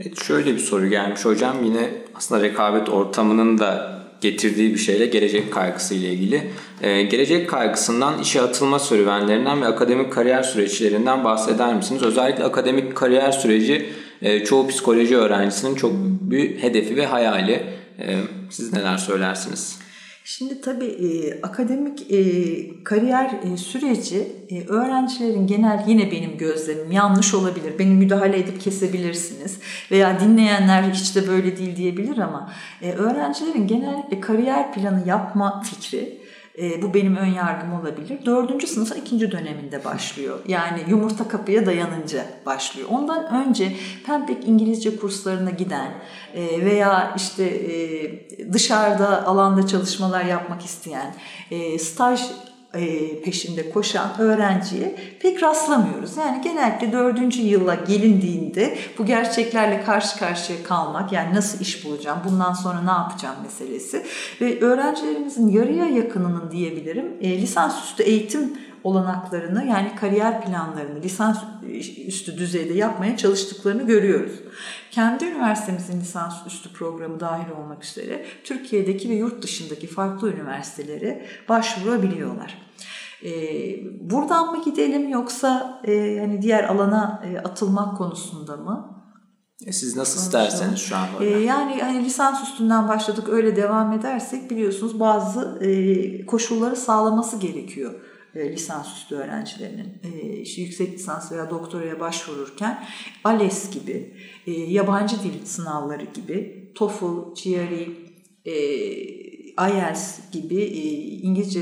Evet 0.00 0.22
şöyle 0.22 0.54
bir 0.54 0.58
soru 0.58 0.86
gelmiş 0.86 1.24
hocam. 1.24 1.64
Yine 1.64 1.90
aslında 2.14 2.42
rekabet 2.42 2.88
ortamının 2.88 3.58
da 3.58 3.96
getirdiği 4.20 4.74
bir 4.74 4.78
şeyle 4.78 5.06
gelecek 5.06 5.52
kaygısı 5.52 5.94
ile 5.94 6.08
ilgili. 6.12 6.50
Ee, 6.82 7.02
gelecek 7.02 7.50
kaygısından 7.50 8.18
işe 8.18 8.42
atılma 8.42 8.78
serüvenlerinden 8.78 9.62
ve 9.62 9.66
akademik 9.66 10.12
kariyer 10.12 10.42
süreçlerinden 10.42 11.24
bahseder 11.24 11.74
misiniz? 11.74 12.02
Özellikle 12.02 12.44
akademik 12.44 12.96
kariyer 12.96 13.32
süreci 13.32 13.86
e, 14.22 14.44
çoğu 14.44 14.68
psikoloji 14.68 15.16
öğrencisinin 15.16 15.74
çok 15.74 15.92
büyük 16.20 16.62
hedefi 16.62 16.96
ve 16.96 17.06
hayali. 17.06 17.52
E, 17.98 18.16
siz 18.50 18.72
neler 18.72 18.96
söylersiniz? 18.96 19.85
Şimdi 20.28 20.60
tabii 20.60 20.84
e, 20.86 21.40
akademik 21.42 22.12
e, 22.12 22.84
kariyer 22.84 23.30
e, 23.52 23.56
süreci 23.56 24.32
e, 24.50 24.66
öğrencilerin 24.66 25.46
genel 25.46 25.84
yine 25.86 26.10
benim 26.10 26.38
gözlemim 26.38 26.90
yanlış 26.92 27.34
olabilir. 27.34 27.78
Beni 27.78 27.94
müdahale 27.94 28.38
edip 28.38 28.60
kesebilirsiniz 28.60 29.58
veya 29.90 30.20
dinleyenler 30.20 30.82
hiç 30.82 31.16
de 31.16 31.28
böyle 31.28 31.56
değil 31.56 31.76
diyebilir 31.76 32.18
ama 32.18 32.52
e, 32.82 32.92
öğrencilerin 32.92 33.66
genellikle 33.66 34.20
kariyer 34.20 34.72
planı 34.72 35.08
yapma 35.08 35.62
fikri 35.62 36.18
e, 36.58 36.82
bu 36.82 36.94
benim 36.94 37.16
ön 37.16 37.26
yargım 37.26 37.72
olabilir. 37.72 38.18
Dördüncü 38.26 38.66
sınıfın 38.66 39.00
ikinci 39.00 39.32
döneminde 39.32 39.84
başlıyor. 39.84 40.38
Yani 40.48 40.80
yumurta 40.88 41.28
kapıya 41.28 41.66
dayanınca 41.66 42.26
başlıyor. 42.46 42.88
Ondan 42.90 43.46
önce 43.46 43.72
Pempek 44.06 44.48
İngilizce 44.48 44.96
kurslarına 44.96 45.50
giden 45.50 45.90
e, 46.34 46.64
veya 46.64 47.14
işte 47.16 47.44
e, 47.44 48.52
dışarıda 48.52 49.26
alanda 49.26 49.66
çalışmalar 49.66 50.24
yapmak 50.24 50.64
isteyen, 50.64 51.14
e, 51.50 51.78
staj 51.78 52.20
peşinde 53.24 53.70
koşan 53.70 54.10
öğrenciye 54.18 54.94
pek 55.20 55.42
rastlamıyoruz. 55.42 56.16
Yani 56.16 56.42
genellikle 56.42 56.92
dördüncü 56.92 57.42
yıla 57.42 57.74
gelindiğinde 57.74 58.78
bu 58.98 59.06
gerçeklerle 59.06 59.84
karşı 59.84 60.18
karşıya 60.18 60.62
kalmak 60.62 61.12
yani 61.12 61.34
nasıl 61.34 61.60
iş 61.60 61.84
bulacağım, 61.84 62.18
bundan 62.30 62.52
sonra 62.52 62.82
ne 62.82 62.90
yapacağım 62.90 63.36
meselesi 63.42 64.02
ve 64.40 64.60
öğrencilerimizin 64.60 65.48
yarıya 65.48 65.86
yakınının 65.86 66.50
diyebilirim 66.50 67.16
e, 67.20 67.38
lisansüstü 67.38 68.02
eğitim 68.02 68.52
olanaklarını 68.86 69.64
yani 69.66 69.96
kariyer 70.00 70.44
planlarını 70.44 71.02
lisans 71.02 71.38
üstü 72.06 72.38
düzeyde 72.38 72.74
yapmaya 72.74 73.16
çalıştıklarını 73.16 73.82
görüyoruz. 73.82 74.32
Kendi 74.90 75.24
üniversitemizin 75.24 76.00
lisans 76.00 76.46
üstü 76.46 76.72
programı 76.72 77.20
dahil 77.20 77.50
olmak 77.50 77.84
üzere 77.84 78.24
Türkiye'deki 78.44 79.08
ve 79.08 79.14
yurt 79.14 79.42
dışındaki 79.42 79.86
farklı 79.86 80.32
üniversitelere 80.32 81.26
başvurabiliyorlar. 81.48 82.65
E, 83.24 83.30
buradan 84.10 84.56
mı 84.56 84.64
gidelim 84.64 85.08
yoksa 85.08 85.80
e, 85.84 85.92
yani 85.92 86.42
diğer 86.42 86.64
alana 86.64 87.22
e, 87.26 87.38
atılmak 87.38 87.98
konusunda 87.98 88.56
mı? 88.56 88.96
E 89.66 89.72
siz 89.72 89.96
nasıl 89.96 90.20
isterseniz 90.20 90.78
şu 90.78 90.96
an 90.96 91.08
böyle. 91.20 91.38
yani 91.38 91.82
hani 91.82 92.04
lisans 92.04 92.42
üstünden 92.42 92.88
başladık 92.88 93.28
öyle 93.28 93.56
devam 93.56 93.92
edersek 93.92 94.50
biliyorsunuz 94.50 95.00
bazı 95.00 95.58
e, 95.62 96.26
koşulları 96.26 96.76
sağlaması 96.76 97.36
gerekiyor 97.36 97.94
e, 98.36 98.52
lisansüstü 98.52 99.14
öğrencilerinin 99.14 100.00
e, 100.02 100.36
işte 100.36 100.62
yüksek 100.62 100.94
lisans 100.94 101.32
veya 101.32 101.50
doktoraya 101.50 102.00
başvururken 102.00 102.86
ALES 103.24 103.70
gibi, 103.70 104.16
e, 104.46 104.52
yabancı 104.52 105.22
dil 105.22 105.44
sınavları 105.44 106.04
gibi, 106.04 106.72
TOEFL, 106.74 107.34
GRE, 107.44 107.88
IELTS 109.58 110.30
gibi 110.32 110.64
İngilizce 111.22 111.60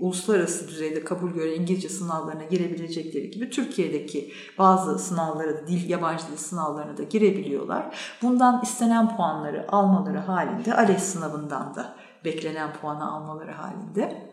uluslararası 0.00 0.68
düzeyde 0.68 1.04
kabul 1.04 1.30
gören 1.30 1.60
İngilizce 1.60 1.88
sınavlarına 1.88 2.44
girebilecekleri 2.44 3.30
gibi 3.30 3.50
Türkiye'deki 3.50 4.32
bazı 4.58 4.98
sınavlara 4.98 5.66
dil 5.66 5.90
yabancı 5.90 6.24
dil 6.32 6.36
sınavlarına 6.36 6.96
da 6.96 7.02
girebiliyorlar. 7.02 7.96
Bundan 8.22 8.62
istenen 8.62 9.16
puanları 9.16 9.72
almaları 9.72 10.18
halinde 10.18 10.74
ALES 10.74 11.02
sınavından 11.02 11.74
da 11.74 11.96
beklenen 12.24 12.72
puanı 12.72 13.12
almaları 13.12 13.52
halinde 13.52 14.30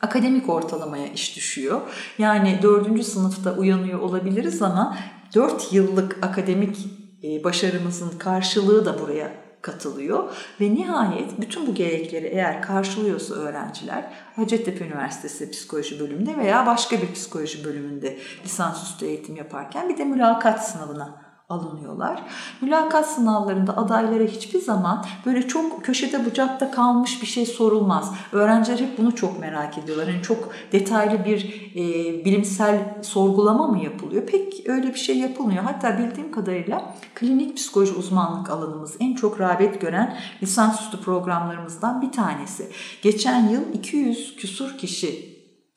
akademik 0.00 0.48
ortalamaya 0.48 1.06
iş 1.06 1.36
düşüyor. 1.36 1.80
Yani 2.18 2.58
dördüncü 2.62 3.04
sınıfta 3.04 3.52
uyanıyor 3.52 4.00
olabiliriz 4.00 4.62
ama 4.62 4.96
dört 5.34 5.72
yıllık 5.72 6.18
akademik 6.22 6.88
e, 7.22 7.44
başarımızın 7.44 8.18
karşılığı 8.18 8.84
da 8.84 9.00
buraya 9.00 9.39
katılıyor. 9.62 10.36
Ve 10.60 10.74
nihayet 10.74 11.40
bütün 11.40 11.66
bu 11.66 11.74
gerekleri 11.74 12.26
eğer 12.26 12.62
karşılıyorsa 12.62 13.34
öğrenciler 13.34 14.12
Hacettepe 14.36 14.84
Üniversitesi 14.84 15.50
Psikoloji 15.50 16.00
bölümünde 16.00 16.36
veya 16.36 16.66
başka 16.66 17.02
bir 17.02 17.12
psikoloji 17.12 17.64
bölümünde 17.64 18.18
lisansüstü 18.44 19.06
eğitim 19.06 19.36
yaparken 19.36 19.88
bir 19.88 19.98
de 19.98 20.04
mülakat 20.04 20.68
sınavına 20.68 21.19
alınıyorlar. 21.50 22.22
Mülakat 22.60 23.10
sınavlarında 23.10 23.76
adaylara 23.76 24.24
hiçbir 24.24 24.60
zaman 24.60 25.04
böyle 25.26 25.48
çok 25.48 25.84
köşede 25.84 26.24
bucakta 26.24 26.70
kalmış 26.70 27.22
bir 27.22 27.26
şey 27.26 27.46
sorulmaz. 27.46 28.12
Öğrenciler 28.32 28.78
hep 28.78 28.98
bunu 28.98 29.14
çok 29.14 29.40
merak 29.40 29.78
ediyorlar. 29.78 30.06
Yani 30.08 30.22
çok 30.22 30.48
detaylı 30.72 31.24
bir 31.24 31.70
e, 31.74 31.84
bilimsel 32.24 32.78
sorgulama 33.02 33.66
mı 33.66 33.84
yapılıyor? 33.84 34.26
Pek 34.26 34.68
öyle 34.68 34.88
bir 34.88 34.98
şey 34.98 35.18
yapılmıyor. 35.18 35.64
Hatta 35.64 35.98
bildiğim 35.98 36.32
kadarıyla 36.32 36.94
klinik 37.14 37.56
psikoloji 37.56 37.92
uzmanlık 37.92 38.50
alanımız 38.50 38.96
en 39.00 39.14
çok 39.14 39.40
rağbet 39.40 39.80
gören 39.80 40.16
lisansüstü 40.42 41.00
programlarımızdan 41.00 42.02
bir 42.02 42.12
tanesi. 42.12 42.70
Geçen 43.02 43.48
yıl 43.48 43.72
200 43.74 44.36
küsur 44.36 44.78
kişi 44.78 45.29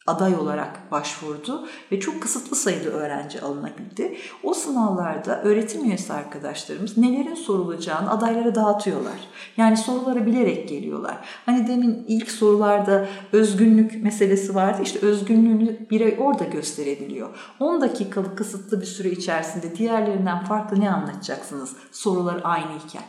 aday 0.08 0.36
olarak 0.36 0.92
başvurdu 0.92 1.68
ve 1.92 2.00
çok 2.00 2.22
kısıtlı 2.22 2.56
sayıda 2.56 2.90
öğrenci 2.90 3.42
alınabildi. 3.42 4.18
O 4.44 4.54
sınavlarda 4.54 5.44
öğretim 5.44 5.86
üyesi 5.86 6.14
arkadaşlarımız 6.14 6.98
nelerin 6.98 7.36
sorulacağını 7.36 8.12
adaylara 8.12 8.56
dağıtıyorlar. 8.56 9.20
Yani 9.58 9.78
soruları 9.78 10.26
bilerek 10.26 10.70
geliyorlar. 10.70 11.18
Hani 11.46 11.68
demin 11.68 12.06
ilk 12.08 12.32
sorularda 12.32 13.08
özgünlük 13.32 14.04
meselesi 14.04 14.56
vardı. 14.56 14.82
İşte 14.84 15.00
özgünlüğünü 15.00 15.90
birey 15.90 16.18
orada 16.20 16.44
gösterebiliyor. 16.44 17.30
10 17.60 17.82
dakikalık 17.82 18.38
kısıtlı 18.38 18.82
bir 18.82 18.86
süre 18.86 19.10
içerisinde 19.10 19.76
diğerlerinden 19.76 20.44
farklı 20.46 20.80
ne 20.80 20.92
anlatacaksınız? 20.92 21.76
Sorular 21.92 22.42
aynıyken. 22.44 23.04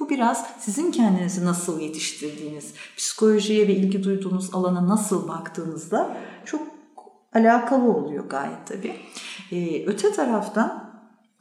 Bu 0.00 0.10
biraz 0.10 0.46
sizin 0.58 0.92
kendinizi 0.92 1.44
nasıl 1.44 1.80
yetiştirdiğiniz, 1.80 2.74
psikolojiye 2.96 3.68
ve 3.68 3.72
ilgi 3.72 4.04
duyduğunuz 4.04 4.54
alana 4.54 4.88
nasıl 4.88 5.28
baktığınızda 5.28 6.16
çok 6.44 6.60
alakalı 7.34 7.92
oluyor 7.92 8.28
gayet 8.28 8.66
tabii. 8.66 8.96
Ee, 9.52 9.86
öte 9.86 10.12
taraftan 10.12 10.86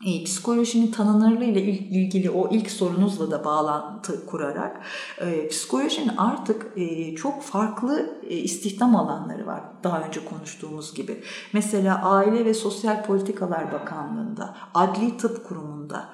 e, 0.05 0.23
psikolojinin 0.23 0.91
tanınırlığı 0.91 1.43
ile 1.43 1.61
ilgili 1.61 2.29
o 2.29 2.49
ilk 2.51 2.71
sorunuzla 2.71 3.31
da 3.31 3.45
bağlantı 3.45 4.25
kurarak 4.25 4.81
e, 5.21 5.47
psikolojinin 5.47 6.17
artık 6.17 6.67
e, 6.75 7.15
çok 7.15 7.41
farklı 7.41 8.19
e, 8.29 8.35
istihdam 8.35 8.95
alanları 8.95 9.47
var 9.47 9.61
daha 9.83 10.01
önce 10.01 10.25
konuştuğumuz 10.25 10.93
gibi. 10.93 11.23
Mesela 11.53 12.01
Aile 12.03 12.45
ve 12.45 12.53
Sosyal 12.53 13.05
Politikalar 13.05 13.71
Bakanlığı'nda, 13.71 14.55
Adli 14.73 15.17
Tıp 15.17 15.47
Kurumu'nda, 15.47 16.09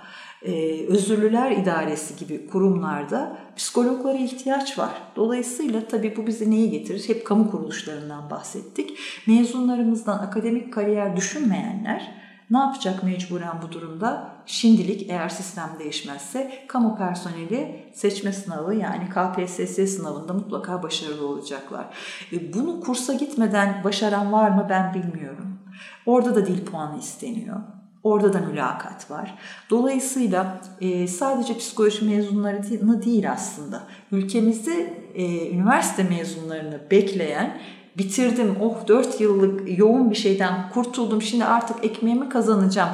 e, 0.46 0.86
Özürlüler 0.88 1.52
İdaresi 1.52 2.16
gibi 2.16 2.48
kurumlarda 2.48 3.38
psikologlara 3.56 4.18
ihtiyaç 4.18 4.78
var. 4.78 4.92
Dolayısıyla 5.16 5.88
tabii 5.88 6.16
bu 6.18 6.28
bize 6.28 6.52
neyi 6.52 6.72
getirir? 6.72 7.10
Hep 7.10 7.26
kamu 7.26 7.52
kuruluşlarından 7.52 8.30
bahsettik. 8.30 8.98
Mezunlarımızdan 9.28 10.18
akademik 10.18 10.74
kariyer 10.74 11.18
düşünmeyenler 11.18 12.22
ne 12.52 12.58
yapacak 12.58 13.04
mecburen 13.04 13.62
bu 13.62 13.72
durumda? 13.72 14.32
Şimdilik 14.46 15.10
eğer 15.10 15.30
sistem 15.30 15.70
değişmezse 15.80 16.52
kamu 16.68 16.98
personeli 16.98 17.90
seçme 17.94 18.34
sınavı 18.34 18.76
yani 18.76 19.10
KPSS 19.10 19.96
sınavında 19.96 20.34
mutlaka 20.34 20.84
başarılı 20.84 21.28
olacaklar. 21.28 21.86
E, 22.32 22.54
bunu 22.54 22.82
kursa 22.82 23.14
gitmeden 23.14 23.84
başaran 23.84 24.32
var 24.32 24.50
mı 24.50 24.68
ben 24.70 24.94
bilmiyorum. 24.94 25.60
Orada 26.06 26.36
da 26.36 26.46
dil 26.46 26.66
puanı 26.66 27.00
isteniyor. 27.00 27.58
Orada 28.04 28.34
da 28.34 28.40
mülakat 28.40 29.12
var. 29.12 29.36
Dolayısıyla 29.70 30.62
e, 30.82 31.08
sadece 31.08 31.58
psikoloji 31.58 32.06
mezunlarını 32.06 33.04
değil 33.06 33.32
aslında. 33.32 33.84
Ülkemizde 34.12 34.94
e, 35.16 35.50
üniversite 35.52 36.04
mezunlarını 36.04 36.82
bekleyen 36.92 37.58
bitirdim 37.98 38.56
oh 38.62 38.88
4 38.88 39.22
yıllık 39.22 39.80
yoğun 39.80 40.12
bir 40.12 40.16
şeyden 40.16 40.70
kurtuldum 40.70 41.22
şimdi 41.22 41.46
artık 41.46 41.86
ekmeğimi 41.86 42.30
kazanacağım 42.30 42.90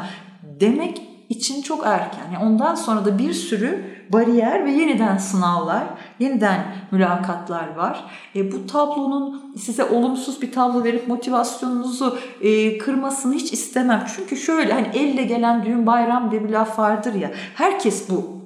demek 0.59 1.01
için 1.29 1.61
çok 1.61 1.85
erken. 1.85 2.31
Yani 2.33 2.45
ondan 2.45 2.75
sonra 2.75 3.05
da 3.05 3.19
bir 3.19 3.33
sürü 3.33 3.96
bariyer 4.13 4.65
ve 4.65 4.71
yeniden 4.71 5.17
sınavlar, 5.17 5.83
yeniden 6.19 6.65
mülakatlar 6.91 7.75
var. 7.75 8.05
E, 8.35 8.51
bu 8.51 8.67
tablonun 8.67 9.53
size 9.57 9.83
olumsuz 9.83 10.41
bir 10.41 10.51
tablo 10.51 10.83
verip 10.83 11.07
motivasyonunuzu 11.07 12.17
e, 12.41 12.77
kırmasını 12.77 13.33
hiç 13.33 13.53
istemem. 13.53 14.05
Çünkü 14.15 14.37
şöyle 14.37 14.73
hani 14.73 14.87
elle 14.93 15.23
gelen 15.23 15.65
düğün 15.65 15.85
bayram 15.85 16.31
diye 16.31 16.43
bir 16.43 16.49
laf 16.49 16.79
vardır 16.79 17.13
ya. 17.13 17.31
Herkes 17.55 18.09
bu 18.09 18.37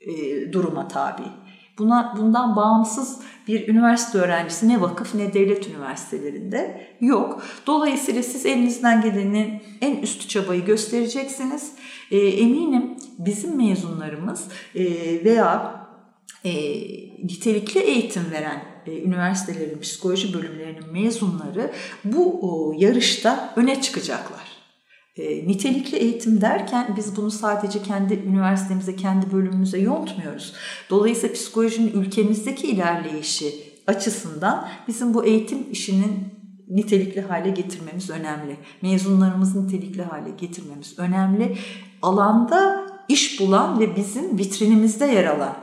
e, 0.00 0.12
duruma 0.52 0.88
tabi. 0.88 1.22
Buna 1.78 2.14
bundan 2.16 2.56
bağımsız 2.56 3.20
bir 3.48 3.68
üniversite 3.68 4.18
öğrencisi 4.18 4.68
ne 4.68 4.80
vakıf 4.80 5.14
ne 5.14 5.34
devlet 5.34 5.68
üniversitelerinde 5.68 6.86
yok. 7.00 7.42
Dolayısıyla 7.66 8.22
siz 8.22 8.46
elinizden 8.46 9.02
gelenin 9.02 9.62
en 9.80 9.96
üst 9.96 10.28
çabayı 10.28 10.64
göstereceksiniz. 10.64 11.72
E, 12.10 12.18
eminim 12.18 12.96
bizim 13.18 13.56
mezunlarımız 13.56 14.44
e, 14.74 14.84
veya 15.24 15.80
e, 16.44 16.52
nitelikli 17.24 17.80
eğitim 17.80 18.30
veren 18.30 18.64
e, 18.86 19.02
üniversitelerin 19.02 19.80
psikoloji 19.80 20.34
bölümlerinin 20.34 20.92
mezunları 20.92 21.72
bu 22.04 22.38
o, 22.42 22.74
yarışta 22.78 23.52
öne 23.56 23.80
çıkacaklar. 23.82 24.45
E, 25.16 25.48
nitelikli 25.48 25.96
eğitim 25.96 26.40
derken 26.40 26.94
biz 26.96 27.16
bunu 27.16 27.30
sadece 27.30 27.82
kendi 27.82 28.14
üniversitemize, 28.14 28.96
kendi 28.96 29.32
bölümümüze 29.32 29.78
yontmuyoruz. 29.78 30.54
Dolayısıyla 30.90 31.34
psikolojinin 31.34 31.92
ülkemizdeki 32.00 32.66
ilerleyişi 32.66 33.54
açısından 33.86 34.68
bizim 34.88 35.14
bu 35.14 35.24
eğitim 35.24 35.58
işinin 35.70 36.36
nitelikli 36.68 37.20
hale 37.20 37.50
getirmemiz 37.50 38.10
önemli. 38.10 38.56
Mezunlarımızı 38.82 39.66
nitelikli 39.66 40.02
hale 40.02 40.30
getirmemiz 40.30 40.98
önemli. 40.98 41.58
Alanda 42.02 42.86
iş 43.08 43.40
bulan 43.40 43.80
ve 43.80 43.96
bizim 43.96 44.38
vitrinimizde 44.38 45.06
yer 45.06 45.24
alan 45.24 45.56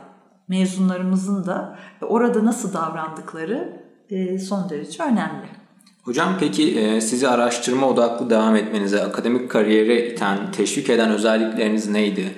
mezunlarımızın 0.47 1.45
da 1.45 1.79
orada 2.01 2.45
nasıl 2.45 2.73
davrandıkları 2.73 3.83
e, 4.09 4.39
son 4.39 4.69
derece 4.69 5.03
önemli. 5.03 5.62
Hocam 6.03 6.37
peki 6.39 6.79
e, 6.79 7.01
sizi 7.01 7.27
araştırma 7.27 7.89
odaklı 7.89 8.29
devam 8.29 8.55
etmenize, 8.55 9.03
akademik 9.03 9.51
kariyere 9.51 10.09
iten, 10.09 10.51
teşvik 10.51 10.89
eden 10.89 11.11
özellikleriniz 11.11 11.89
neydi? 11.89 12.35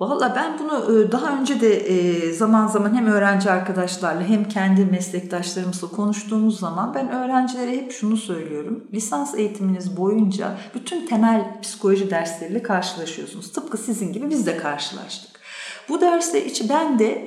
Valla 0.00 0.34
ben 0.36 0.58
bunu 0.58 1.00
e, 1.00 1.12
daha 1.12 1.38
önce 1.38 1.60
de 1.60 1.76
e, 1.76 2.32
zaman 2.32 2.66
zaman 2.66 2.94
hem 2.94 3.06
öğrenci 3.06 3.50
arkadaşlarla 3.50 4.22
hem 4.22 4.48
kendi 4.48 4.84
meslektaşlarımızla 4.84 5.88
konuştuğumuz 5.88 6.60
zaman 6.60 6.94
ben 6.94 7.10
öğrencilere 7.10 7.70
hep 7.70 7.92
şunu 7.92 8.16
söylüyorum. 8.16 8.84
Lisans 8.92 9.34
eğitiminiz 9.34 9.96
boyunca 9.96 10.56
bütün 10.74 11.06
temel 11.06 11.60
psikoloji 11.62 12.10
dersleriyle 12.10 12.62
karşılaşıyorsunuz. 12.62 13.52
Tıpkı 13.52 13.78
sizin 13.78 14.12
gibi 14.12 14.30
biz 14.30 14.46
de 14.46 14.56
karşılaştık. 14.56 15.40
Bu 15.88 16.00
derste 16.00 16.46
içi 16.46 16.68
ben 16.68 16.98
de 16.98 17.24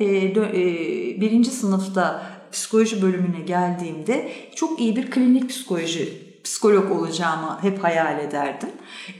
birinci 1.21 1.51
sınıfta 1.51 2.36
psikoloji 2.57 3.01
bölümüne 3.01 3.39
geldiğimde 3.39 4.31
çok 4.55 4.79
iyi 4.79 4.95
bir 4.95 5.11
klinik 5.11 5.49
psikoloji 5.49 6.27
psikolog 6.47 6.91
olacağımı 6.91 7.57
hep 7.61 7.83
hayal 7.83 8.19
ederdim. 8.19 8.69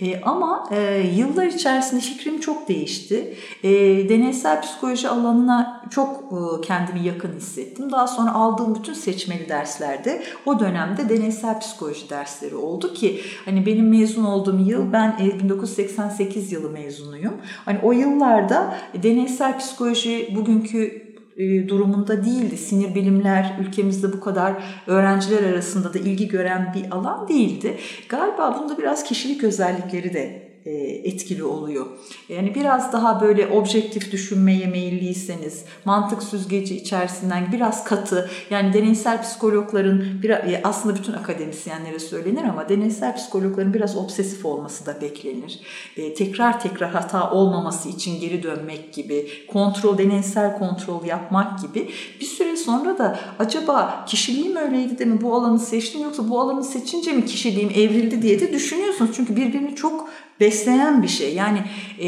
E, 0.02 0.22
ama 0.22 0.70
e, 0.72 1.00
yıllar 1.16 1.46
içerisinde 1.46 2.02
fikrim 2.02 2.40
çok 2.40 2.70
değişti. 2.70 3.38
E, 3.64 3.70
deneysel 4.10 4.62
psikoloji 4.62 5.10
alanına 5.10 5.86
çok 5.92 6.10
e, 6.18 6.62
kendimi 6.62 7.08
yakın 7.08 7.34
hissettim. 7.38 7.92
Daha 7.92 8.08
sonra 8.08 8.34
aldığım 8.34 8.76
bütün 8.76 8.94
seçmeli 8.94 9.50
derslerde 9.50 10.24
o 10.46 10.60
dönemde 10.60 11.10
deneysel 11.10 11.60
psikoloji 11.60 12.10
dersleri 12.10 12.56
oldu 12.56 12.94
ki 12.94 13.22
hani 13.46 13.66
benim 13.66 13.90
mezun 13.90 14.24
olduğum 14.24 14.60
yıl 14.60 14.94
ben 14.94 15.18
e, 15.22 15.40
1988 15.40 16.52
yılı 16.52 16.70
mezunuyum. 16.70 17.34
Hani 17.66 17.80
o 17.84 17.92
yıllarda 17.92 18.78
deneysel 19.04 19.60
psikoloji 19.60 20.34
bugünkü 20.36 20.84
e, 20.84 21.07
durumunda 21.68 22.26
değildi. 22.26 22.58
Sinir 22.58 22.96
bilimler 22.96 23.58
ülkemizde 23.62 24.14
bu 24.14 24.20
kadar 24.20 24.64
öğrenciler 24.88 25.44
arasında 25.44 25.94
da 25.94 26.00
ilgi 26.00 26.28
gören 26.28 26.74
bir 26.76 26.92
alan 26.92 27.28
değildi. 27.28 27.78
Galiba 28.10 28.60
bunda 28.60 28.78
biraz 28.78 29.04
kişilik 29.04 29.44
özellikleri 29.44 30.14
de 30.14 30.20
e, 30.20 30.47
etkili 31.04 31.44
oluyor. 31.44 31.86
Yani 32.30 32.56
biraz 32.56 32.94
daha 32.94 33.22
böyle 33.22 33.48
objektif 33.48 34.12
düşünmeye 34.12 34.68
meyilliyseniz, 34.68 35.66
mantık 35.86 36.24
süzgeci 36.24 36.76
içerisinden 36.76 37.52
biraz 37.52 37.84
katı, 37.84 38.30
yani 38.50 38.74
deneysel 38.74 39.22
psikologların 39.22 40.04
e, 40.24 40.62
aslında 40.64 40.96
bütün 40.96 41.14
akademisyenlere 41.14 42.00
söylenir 42.00 42.44
ama 42.44 42.70
deneysel 42.70 43.16
psikologların 43.16 43.74
biraz 43.74 43.98
obsesif 43.98 44.46
olması 44.46 44.86
da 44.86 45.02
beklenir. 45.02 45.60
E, 45.98 46.14
tekrar 46.14 46.60
tekrar 46.60 46.90
hata 46.90 47.32
olmaması 47.32 47.90
için 47.90 48.20
geri 48.20 48.44
dönmek 48.44 48.94
gibi, 48.94 49.28
kontrol, 49.48 49.98
deneysel 49.98 50.58
kontrol 50.58 51.06
yapmak 51.06 51.62
gibi 51.62 51.90
bir 52.20 52.26
süre 52.26 52.58
sonra 52.58 52.98
da 52.98 53.20
acaba 53.40 54.06
kişiliğim 54.08 54.56
öyleydi 54.56 55.00
de 55.00 55.06
mi 55.06 55.22
bu 55.22 55.36
alanı 55.36 55.60
seçtim 55.60 56.04
yoksa 56.04 56.30
bu 56.30 56.40
alanı 56.40 56.64
seçince 56.64 57.14
mi 57.14 57.26
kişiliğim 57.26 57.70
evrildi 57.70 58.22
diye 58.22 58.40
de 58.40 58.54
düşünüyorsunuz. 58.54 59.12
Çünkü 59.16 59.36
birbirini 59.36 59.76
çok 59.76 60.10
besleyen 60.40 61.04
bir 61.04 61.08
şey. 61.08 61.36
Yani 61.36 61.60
e, 62.00 62.08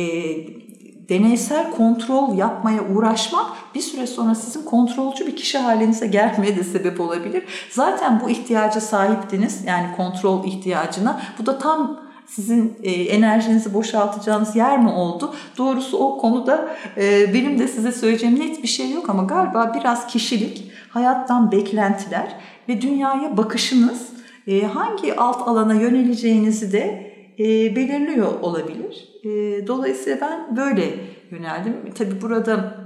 deneysel 1.09 1.71
kontrol 1.71 2.37
yapmaya 2.37 2.81
uğraşmak 2.95 3.45
bir 3.75 3.81
süre 3.81 4.07
sonra 4.07 4.35
sizin 4.35 4.65
kontrolcü 4.65 5.27
bir 5.27 5.35
kişi 5.35 5.57
halinize 5.57 6.07
gelmeye 6.07 6.55
de 6.55 6.63
sebep 6.63 7.01
olabilir. 7.01 7.43
Zaten 7.69 8.21
bu 8.25 8.29
ihtiyaca 8.29 8.81
sahiptiniz 8.81 9.65
yani 9.65 9.95
kontrol 9.97 10.45
ihtiyacına. 10.45 11.21
Bu 11.39 11.45
da 11.45 11.57
tam 11.57 11.99
sizin 12.27 12.77
e, 12.83 12.91
enerjinizi 12.91 13.73
boşaltacağınız 13.73 14.55
yer 14.55 14.79
mi 14.79 14.89
oldu? 14.89 15.33
Doğrusu 15.57 15.97
o 15.97 16.17
konuda 16.17 16.69
e, 16.97 17.33
benim 17.33 17.59
de 17.59 17.67
size 17.67 17.91
söyleyeceğim 17.91 18.39
net 18.39 18.63
bir 18.63 18.67
şey 18.67 18.91
yok 18.91 19.09
ama 19.09 19.23
galiba 19.23 19.73
biraz 19.79 20.07
kişilik, 20.07 20.71
hayattan 20.89 21.51
beklentiler 21.51 22.35
ve 22.69 22.81
dünyaya 22.81 23.37
bakışınız 23.37 24.07
e, 24.47 24.61
hangi 24.61 25.15
alt 25.15 25.47
alana 25.47 25.73
yöneleceğinizi 25.73 26.71
de 26.71 27.08
e, 27.39 27.75
belirliyor 27.75 28.39
olabilir. 28.41 29.07
E, 29.23 29.67
dolayısıyla 29.67 30.17
ben 30.21 30.57
böyle 30.57 30.95
yöneldim. 31.31 31.73
Tabi 31.97 32.21
burada 32.21 32.79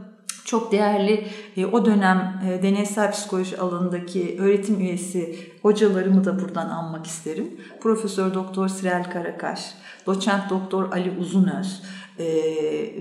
çok 0.46 0.72
değerli 0.72 1.28
e, 1.58 1.66
o 1.66 1.86
dönem 1.86 2.42
e, 2.48 2.64
deneysel 2.64 3.12
psikoloji 3.12 3.58
alanındaki 3.58 4.36
öğretim 4.40 4.80
üyesi 4.80 5.36
hocalarımı 5.62 6.26
da 6.26 6.40
buradan 6.40 6.70
anmak 6.70 7.06
isterim. 7.06 7.52
Profesör 7.82 8.34
Doktor 8.34 8.68
Sirel 8.68 9.12
Karakaş, 9.12 9.74
doçent 10.06 10.50
doktor 10.50 10.92
Ali 10.92 11.12
Uzunöz, 11.20 11.84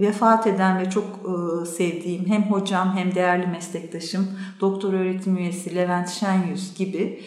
vefat 0.01 0.47
eden 0.47 0.81
ve 0.81 0.91
çok 0.91 1.05
sevdiğim 1.69 2.27
hem 2.27 2.43
hocam 2.43 2.97
hem 2.97 3.15
değerli 3.15 3.47
meslektaşım 3.47 4.29
doktor 4.61 4.93
öğretim 4.93 5.37
üyesi 5.37 5.77
Levent 5.77 6.09
Şenyüz 6.09 6.75
gibi 6.75 7.21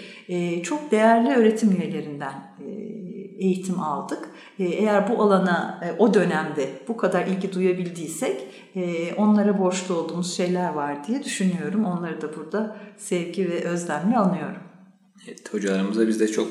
çok 0.64 0.92
değerli 0.92 1.30
öğretim 1.30 1.72
üyelerinden 1.72 2.34
eğitim 3.40 3.80
aldık. 3.80 4.30
E, 4.60 4.64
eğer 4.64 5.10
bu 5.10 5.24
alana 5.24 5.80
e, 5.84 6.02
o 6.02 6.14
dönemde 6.14 6.70
bu 6.88 6.98
kadar 6.98 7.28
ilgi 7.28 7.54
duyabildiysek 7.54 8.42
e, 8.76 9.14
onlara 9.14 9.60
borçlu 9.60 9.96
olduğumuz 9.96 10.38
şeyler 10.38 10.74
var 10.74 11.08
diye 11.08 11.24
düşünüyorum. 11.24 11.86
Onları 11.86 12.22
da 12.22 12.36
burada 12.36 12.78
sevgi 12.98 13.50
ve 13.50 13.64
özlemle 13.64 14.18
anıyorum. 14.18 14.62
Evet, 15.28 15.54
hocalarımıza 15.54 16.08
biz 16.08 16.20
de 16.20 16.28
çok 16.28 16.48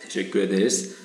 teşekkür 0.00 0.40
ederiz. 0.40 0.96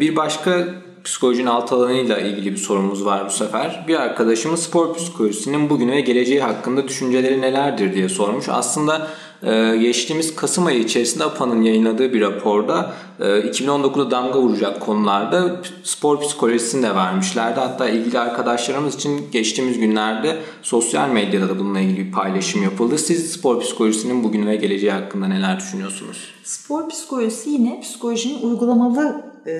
Bir 0.00 0.16
başka 0.16 0.66
psikolojinin 1.04 1.46
alt 1.46 1.72
alanıyla 1.72 2.18
ilgili 2.18 2.52
bir 2.52 2.56
sorumuz 2.56 3.04
var 3.04 3.26
bu 3.26 3.30
sefer. 3.30 3.84
Bir 3.88 3.94
arkadaşımız 3.94 4.62
spor 4.62 4.94
psikolojisinin 4.94 5.70
bugünü 5.70 5.92
ve 5.92 6.00
geleceği 6.00 6.40
hakkında 6.40 6.88
düşünceleri 6.88 7.40
nelerdir 7.40 7.94
diye 7.94 8.08
sormuş. 8.08 8.48
Aslında 8.48 9.08
ee, 9.42 9.76
geçtiğimiz 9.80 10.36
Kasım 10.36 10.66
ayı 10.66 10.80
içerisinde 10.80 11.24
APA'nın 11.24 11.62
yayınladığı 11.62 12.12
bir 12.12 12.20
raporda 12.20 12.94
2019'da 13.20 14.08
e, 14.08 14.10
damga 14.10 14.40
vuracak 14.40 14.80
konularda 14.80 15.60
spor 15.82 16.20
psikolojisini 16.20 16.82
de 16.82 16.94
vermişlerdi. 16.94 17.60
Hatta 17.60 17.88
ilgili 17.88 18.18
arkadaşlarımız 18.18 18.94
için 18.94 19.30
geçtiğimiz 19.32 19.78
günlerde 19.78 20.36
sosyal 20.62 21.08
medyada 21.08 21.48
da 21.48 21.58
bununla 21.58 21.80
ilgili 21.80 22.06
bir 22.06 22.12
paylaşım 22.12 22.62
yapıldı. 22.62 22.98
Siz 22.98 23.32
spor 23.32 23.60
psikolojisinin 23.60 24.24
bugün 24.24 24.46
ve 24.46 24.56
geleceği 24.56 24.92
hakkında 24.92 25.26
neler 25.26 25.60
düşünüyorsunuz? 25.60 26.34
Spor 26.44 26.88
psikolojisi 26.88 27.50
yine 27.50 27.80
psikolojinin 27.80 28.42
uygulamalı 28.42 29.24
e, 29.46 29.52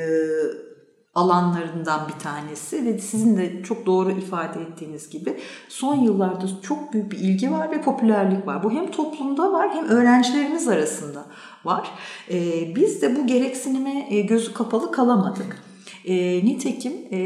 alanlarından 1.17 2.09
bir 2.09 2.21
tanesi 2.23 2.85
ve 2.85 2.99
sizin 2.99 3.37
de 3.37 3.63
çok 3.63 3.87
doğru 3.87 4.11
ifade 4.11 4.61
ettiğiniz 4.61 5.11
gibi 5.11 5.37
son 5.69 5.97
yıllarda 5.97 6.47
çok 6.63 6.93
büyük 6.93 7.13
bir 7.13 7.19
ilgi 7.19 7.53
var 7.53 7.71
ve 7.71 7.83
popülerlik 7.83 8.47
var. 8.47 8.65
Bu 8.65 8.71
hem 8.71 8.91
toplumda 8.91 9.53
var 9.53 9.71
hem 9.75 9.85
öğrencilerimiz 9.85 10.69
arasında 10.69 11.25
var. 11.65 11.91
Ee, 12.31 12.77
biz 12.77 13.03
de 13.03 13.17
bu 13.17 13.27
gereksinime 13.27 14.07
e, 14.11 14.21
gözü 14.21 14.53
kapalı 14.53 14.93
kalamadık. 14.93 15.63
E, 16.05 16.45
nitekim 16.45 16.93
e, 17.11 17.19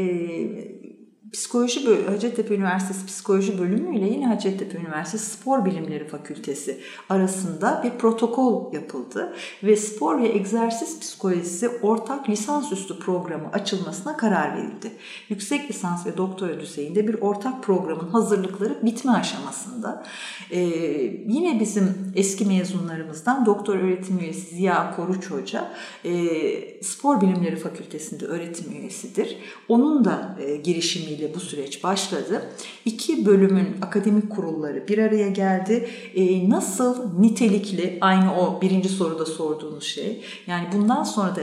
Psikoloji 1.33 2.05
Hacettepe 2.05 2.55
Üniversitesi 2.55 3.05
Psikoloji 3.05 3.59
Bölümü 3.59 3.97
ile 3.97 4.05
yine 4.05 4.27
Hacettepe 4.27 4.77
Üniversitesi 4.77 5.25
Spor 5.25 5.65
Bilimleri 5.65 6.07
Fakültesi 6.07 6.79
arasında 7.09 7.81
bir 7.83 7.89
protokol 7.99 8.73
yapıldı 8.73 9.33
ve 9.63 9.75
spor 9.75 10.21
ve 10.21 10.27
egzersiz 10.27 10.99
psikolojisi 10.99 11.69
ortak 11.69 12.29
lisansüstü 12.29 12.99
programı 12.99 13.51
açılmasına 13.53 14.17
karar 14.17 14.57
verildi. 14.57 14.91
Yüksek 15.29 15.69
lisans 15.69 16.05
ve 16.05 16.17
doktora 16.17 16.59
düzeyinde 16.59 17.07
bir 17.07 17.21
ortak 17.21 17.63
programın 17.63 18.09
hazırlıkları 18.09 18.79
bitme 18.83 19.11
aşamasında. 19.11 20.03
Ee, 20.51 20.59
yine 21.27 21.59
bizim 21.59 22.13
eski 22.15 22.45
mezunlarımızdan 22.45 23.45
doktor 23.45 23.75
öğretim 23.75 24.19
üyesi 24.19 24.55
Ziya 24.55 24.95
Koruç 24.95 25.31
Hoca 25.31 25.71
e, 26.05 26.83
Spor 26.83 27.21
Bilimleri 27.21 27.55
Fakültesi'nde 27.55 28.25
öğretim 28.25 28.71
üyesidir. 28.71 29.37
Onun 29.67 30.05
da 30.05 30.37
e, 30.39 30.55
girişimiyle 30.55 31.20
ile 31.21 31.35
bu 31.35 31.39
süreç 31.39 31.83
başladı. 31.83 32.49
İki 32.85 33.25
bölümün 33.25 33.67
akademik 33.81 34.29
kurulları 34.29 34.87
bir 34.87 34.97
araya 34.97 35.29
geldi. 35.29 35.89
E, 36.15 36.49
nasıl 36.49 37.19
nitelikli, 37.19 37.97
aynı 38.01 38.39
o 38.39 38.61
birinci 38.61 38.89
soruda 38.89 39.25
sorduğunuz 39.25 39.83
şey. 39.83 40.21
Yani 40.47 40.67
bundan 40.73 41.03
sonra 41.03 41.35
da 41.35 41.41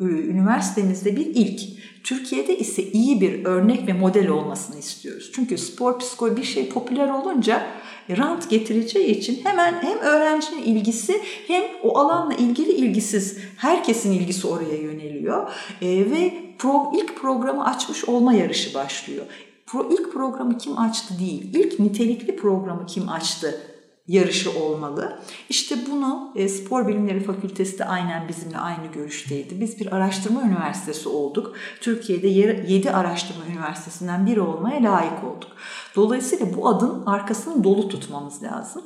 e, 0.00 0.04
üniversitemizde 0.04 1.16
bir 1.16 1.26
ilk. 1.26 1.60
Türkiye'de 2.04 2.58
ise 2.58 2.82
iyi 2.82 3.20
bir 3.20 3.44
örnek 3.44 3.88
ve 3.88 3.92
model 3.92 4.28
olmasını 4.28 4.78
istiyoruz. 4.78 5.30
Çünkü 5.34 5.58
spor 5.58 5.98
psikoloji 5.98 6.36
bir 6.36 6.42
şey 6.42 6.68
popüler 6.68 7.08
olunca 7.08 7.66
rant 8.10 8.50
getireceği 8.50 9.06
için 9.06 9.40
hemen 9.44 9.82
hem 9.82 9.98
öğrencinin 9.98 10.62
ilgisi 10.62 11.22
hem 11.46 11.62
o 11.82 11.98
alanla 11.98 12.34
ilgili 12.34 12.72
ilgisiz 12.72 13.38
herkesin 13.56 14.12
ilgisi 14.12 14.46
oraya 14.46 14.76
yöneliyor 14.76 15.50
e, 15.82 16.10
ve 16.10 16.32
pro, 16.58 16.92
ilk 16.96 17.16
programı 17.20 17.64
açmış 17.64 18.04
olma 18.04 18.34
yarışı 18.34 18.74
başlıyor. 18.74 19.26
Pro, 19.66 19.88
ilk 19.90 20.12
programı 20.12 20.58
kim 20.58 20.78
açtı 20.78 21.18
değil, 21.20 21.54
ilk 21.54 21.78
nitelikli 21.78 22.36
programı 22.36 22.86
kim 22.86 23.08
açtı 23.08 23.75
yarışı 24.08 24.60
olmalı. 24.60 25.20
İşte 25.48 25.76
bunu 25.90 26.32
e, 26.36 26.48
Spor 26.48 26.88
Bilimleri 26.88 27.20
Fakültesi 27.20 27.78
de 27.78 27.84
aynen 27.84 28.28
bizimle 28.28 28.58
aynı 28.58 28.86
görüşteydi. 28.92 29.60
Biz 29.60 29.80
bir 29.80 29.96
araştırma 29.96 30.42
üniversitesi 30.42 31.08
olduk. 31.08 31.56
Türkiye'de 31.80 32.28
7 32.28 32.90
araştırma 32.90 33.46
üniversitesinden 33.46 34.26
biri 34.26 34.40
olmaya 34.40 34.82
layık 34.82 35.24
olduk. 35.24 35.50
Dolayısıyla 35.96 36.56
bu 36.56 36.68
adın 36.68 37.06
arkasını 37.06 37.64
dolu 37.64 37.88
tutmamız 37.88 38.42
lazım. 38.42 38.82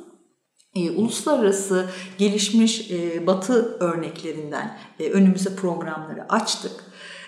E, 0.75 0.91
uluslararası 0.91 1.89
gelişmiş 2.17 2.91
e, 2.91 3.27
batı 3.27 3.77
örneklerinden 3.79 4.77
e, 4.99 5.09
önümüze 5.09 5.55
programları 5.55 6.25
açtık. 6.29 6.71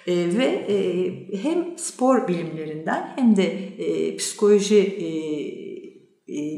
E, 0.08 0.38
ve 0.38 0.46
e, 0.46 1.38
hem 1.44 1.78
spor 1.78 2.28
bilimlerinden 2.28 3.14
hem 3.16 3.36
de 3.36 3.46
e, 3.68 4.18
psikoloji 4.18 4.80
e, 4.80 5.08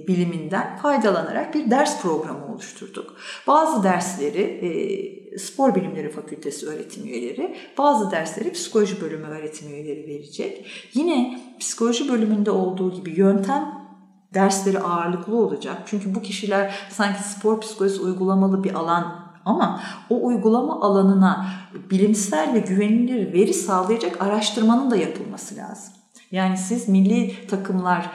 biliminden 0.07 0.77
faydalanarak 0.77 1.53
bir 1.53 1.71
ders 1.71 2.01
programı 2.01 2.53
oluşturduk. 2.53 3.15
Bazı 3.47 3.83
dersleri 3.83 4.41
e, 4.41 5.37
spor 5.37 5.75
bilimleri 5.75 6.11
fakültesi 6.11 6.67
öğretim 6.67 7.05
üyeleri, 7.05 7.55
bazı 7.77 8.11
dersleri 8.11 8.51
psikoloji 8.51 9.01
bölümü 9.01 9.27
öğretim 9.27 9.73
üyeleri 9.73 10.07
verecek. 10.07 10.65
Yine 10.93 11.39
psikoloji 11.59 12.09
bölümünde 12.09 12.51
olduğu 12.51 12.93
gibi 12.93 13.19
yöntem 13.19 13.85
dersleri 14.33 14.79
ağırlıklı 14.79 15.37
olacak. 15.37 15.81
Çünkü 15.85 16.15
bu 16.15 16.21
kişiler 16.21 16.75
sanki 16.89 17.23
spor 17.23 17.61
psikolojisi 17.61 18.01
uygulamalı 18.01 18.63
bir 18.63 18.73
alan 18.73 19.25
ama 19.45 19.81
o 20.09 20.25
uygulama 20.25 20.81
alanına 20.81 21.45
bilimsel 21.91 22.53
ve 22.53 22.59
güvenilir 22.59 23.33
veri 23.33 23.53
sağlayacak 23.53 24.21
araştırmanın 24.21 24.91
da 24.91 24.95
yapılması 24.95 25.55
lazım. 25.55 25.94
Yani 26.31 26.57
siz 26.57 26.89
milli 26.89 27.47
takımlara 27.47 28.11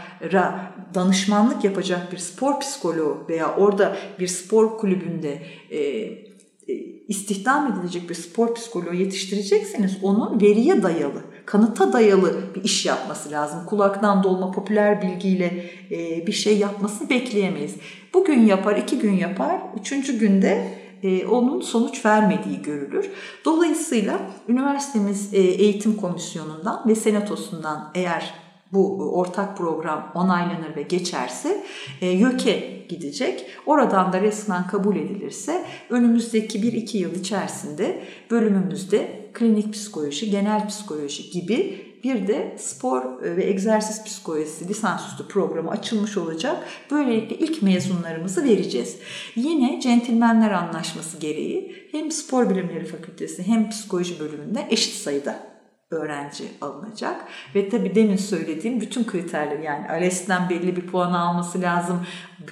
danışmanlık 0.94 1.64
yapacak 1.64 2.12
bir 2.12 2.18
spor 2.18 2.60
psikoloğu 2.60 3.26
veya 3.28 3.54
orada 3.56 3.96
bir 4.18 4.26
spor 4.26 4.78
kulübünde 4.78 5.42
e, 5.70 5.78
e, 5.78 6.74
istihdam 7.08 7.72
edilecek 7.72 8.10
bir 8.10 8.14
spor 8.14 8.54
psikoloğu 8.54 8.94
yetiştirecekseniz 8.94 9.98
onun 10.02 10.40
veriye 10.40 10.82
dayalı, 10.82 11.20
kanıta 11.46 11.92
dayalı 11.92 12.54
bir 12.54 12.64
iş 12.64 12.86
yapması 12.86 13.30
lazım. 13.30 13.66
Kulaktan 13.66 14.22
dolma 14.22 14.50
popüler 14.50 15.02
bilgiyle 15.02 15.70
e, 15.90 16.26
bir 16.26 16.32
şey 16.32 16.58
yapmasını 16.58 17.10
bekleyemeyiz. 17.10 17.74
Bugün 18.14 18.46
yapar, 18.46 18.76
iki 18.76 18.98
gün 18.98 19.12
yapar, 19.12 19.60
üçüncü 19.80 20.18
günde 20.18 20.79
e, 21.02 21.26
onun 21.26 21.60
sonuç 21.60 22.04
vermediği 22.06 22.62
görülür. 22.62 23.10
Dolayısıyla 23.44 24.20
üniversitemiz 24.48 25.34
e, 25.34 25.38
eğitim 25.38 25.96
komisyonundan 25.96 26.82
ve 26.88 26.94
senatosundan 26.94 27.90
eğer 27.94 28.34
bu 28.72 29.12
ortak 29.14 29.56
program 29.58 30.12
onaylanır 30.14 30.76
ve 30.76 30.82
geçerse 30.82 31.64
e, 32.00 32.06
YÖK'e 32.06 32.86
gidecek. 32.88 33.46
Oradan 33.66 34.12
da 34.12 34.20
resmen 34.20 34.66
kabul 34.66 34.96
edilirse 34.96 35.64
önümüzdeki 35.90 36.60
1-2 36.60 36.96
yıl 36.96 37.14
içerisinde 37.14 38.02
bölümümüzde 38.30 39.30
klinik 39.32 39.72
psikoloji, 39.72 40.30
genel 40.30 40.68
psikoloji 40.68 41.30
gibi 41.30 41.89
bir 42.04 42.26
de 42.26 42.56
spor 42.58 43.22
ve 43.22 43.44
egzersiz 43.44 44.04
psikolojisi 44.04 44.68
lisansüstü 44.68 45.28
programı 45.28 45.70
açılmış 45.70 46.16
olacak. 46.16 46.56
Böylelikle 46.90 47.36
ilk 47.36 47.62
mezunlarımızı 47.62 48.44
vereceğiz. 48.44 48.96
Yine 49.36 49.80
centilmenler 49.80 50.50
anlaşması 50.50 51.18
gereği 51.18 51.88
hem 51.92 52.10
spor 52.10 52.50
bilimleri 52.50 52.84
fakültesi 52.84 53.46
hem 53.46 53.70
psikoloji 53.70 54.20
bölümünde 54.20 54.66
eşit 54.70 54.94
sayıda 54.94 55.50
öğrenci 55.90 56.44
alınacak. 56.60 57.24
Ve 57.54 57.68
tabii 57.68 57.94
demin 57.94 58.16
söylediğim 58.16 58.80
bütün 58.80 59.04
kriterleri 59.04 59.64
yani 59.64 59.88
ALES'ten 59.88 60.50
belli 60.50 60.76
bir 60.76 60.86
puan 60.86 61.12
alması 61.12 61.60
lazım. 61.60 62.06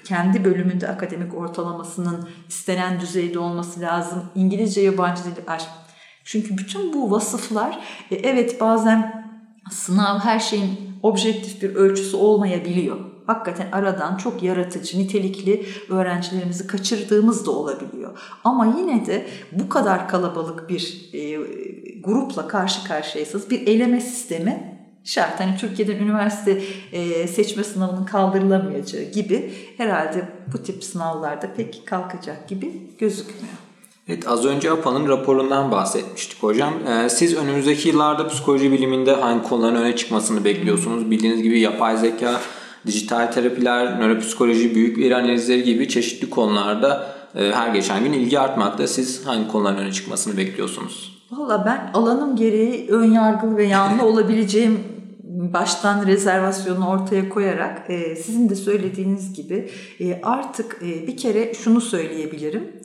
Kendi 0.05 0.45
bölümünde 0.45 0.89
akademik 0.89 1.35
ortalamasının 1.35 2.29
istenen 2.49 3.01
düzeyde 3.01 3.39
olması 3.39 3.81
lazım. 3.81 4.25
İngilizce 4.35 4.81
yabancı 4.81 5.25
dili 5.25 5.47
çünkü 6.25 6.59
bütün 6.59 6.93
bu 6.93 7.11
vasıflar 7.11 7.79
e, 8.11 8.17
evet 8.17 8.61
bazen 8.61 9.28
sınav 9.71 10.19
her 10.19 10.39
şeyin 10.39 10.79
objektif 11.03 11.63
bir 11.63 11.75
ölçüsü 11.75 12.17
olmayabiliyor. 12.17 12.97
Hakikaten 13.27 13.69
aradan 13.73 14.17
çok 14.17 14.43
yaratıcı, 14.43 14.99
nitelikli 14.99 15.67
öğrencilerimizi 15.89 16.67
kaçırdığımız 16.67 17.47
da 17.47 17.51
olabiliyor. 17.51 18.19
Ama 18.45 18.67
yine 18.79 19.07
de 19.07 19.27
bu 19.53 19.69
kadar 19.69 20.09
kalabalık 20.09 20.69
bir 20.69 21.11
e, 21.13 21.37
grupla 22.01 22.49
karşı 22.49 22.85
karşıyaysanız 22.85 23.51
bir 23.51 23.67
eleme 23.67 24.01
sistemi 24.01 24.79
şart. 25.05 25.41
Hani 25.41 25.57
Türkiye'den 25.57 25.97
üniversite 25.97 26.63
e, 26.93 27.27
seçme 27.27 27.65
sınavının 27.65 28.05
kaldırılamayacağı 28.05 29.03
gibi 29.03 29.55
herhalde 29.77 30.29
bu 30.53 30.63
tip 30.63 30.85
sınavlarda 30.85 31.55
pek 31.55 31.87
kalkacak 31.87 32.49
gibi 32.49 32.73
gözükmüyor. 32.99 33.68
Evet 34.09 34.29
az 34.29 34.45
önce 34.45 34.71
APA'nın 34.71 35.09
raporundan 35.09 35.71
bahsetmiştik 35.71 36.43
hocam. 36.43 36.75
Ee, 36.89 37.09
siz 37.09 37.35
önümüzdeki 37.37 37.89
yıllarda 37.89 38.29
psikoloji 38.29 38.73
biliminde 38.73 39.15
hangi 39.15 39.43
konuların 39.43 39.75
öne 39.75 39.97
çıkmasını 39.97 40.45
bekliyorsunuz? 40.45 41.11
Bildiğiniz 41.11 41.43
gibi 41.43 41.61
yapay 41.61 41.97
zeka, 41.97 42.41
dijital 42.87 43.27
terapiler, 43.33 44.01
nöropsikoloji, 44.01 44.75
büyük 44.75 44.99
veri 44.99 45.17
analizleri 45.17 45.63
gibi 45.63 45.89
çeşitli 45.89 46.31
konularda 46.31 47.15
e, 47.35 47.53
her 47.53 47.75
geçen 47.75 48.05
gün 48.05 48.13
ilgi 48.13 48.41
artmakta. 48.41 48.87
Siz 48.87 49.27
hangi 49.27 49.49
konuların 49.49 49.77
öne 49.77 49.93
çıkmasını 49.93 50.37
bekliyorsunuz? 50.37 51.19
Valla 51.33 51.65
ben 51.67 52.01
alanım 52.01 52.37
gereği 52.37 52.89
ön 52.89 53.13
yargılı 53.13 53.57
ve 53.57 53.67
yanlı 53.67 54.03
olabileceğim 54.07 54.98
baştan 55.39 56.07
rezervasyonu 56.07 56.89
ortaya 56.89 57.29
koyarak 57.29 57.91
e, 57.91 58.17
sizin 58.17 58.49
de 58.49 58.55
söylediğiniz 58.55 59.33
gibi 59.33 59.71
e, 60.01 60.21
artık 60.23 60.79
e, 60.83 61.07
bir 61.07 61.17
kere 61.17 61.55
şunu 61.55 61.81
söyleyebilirim 61.81 62.79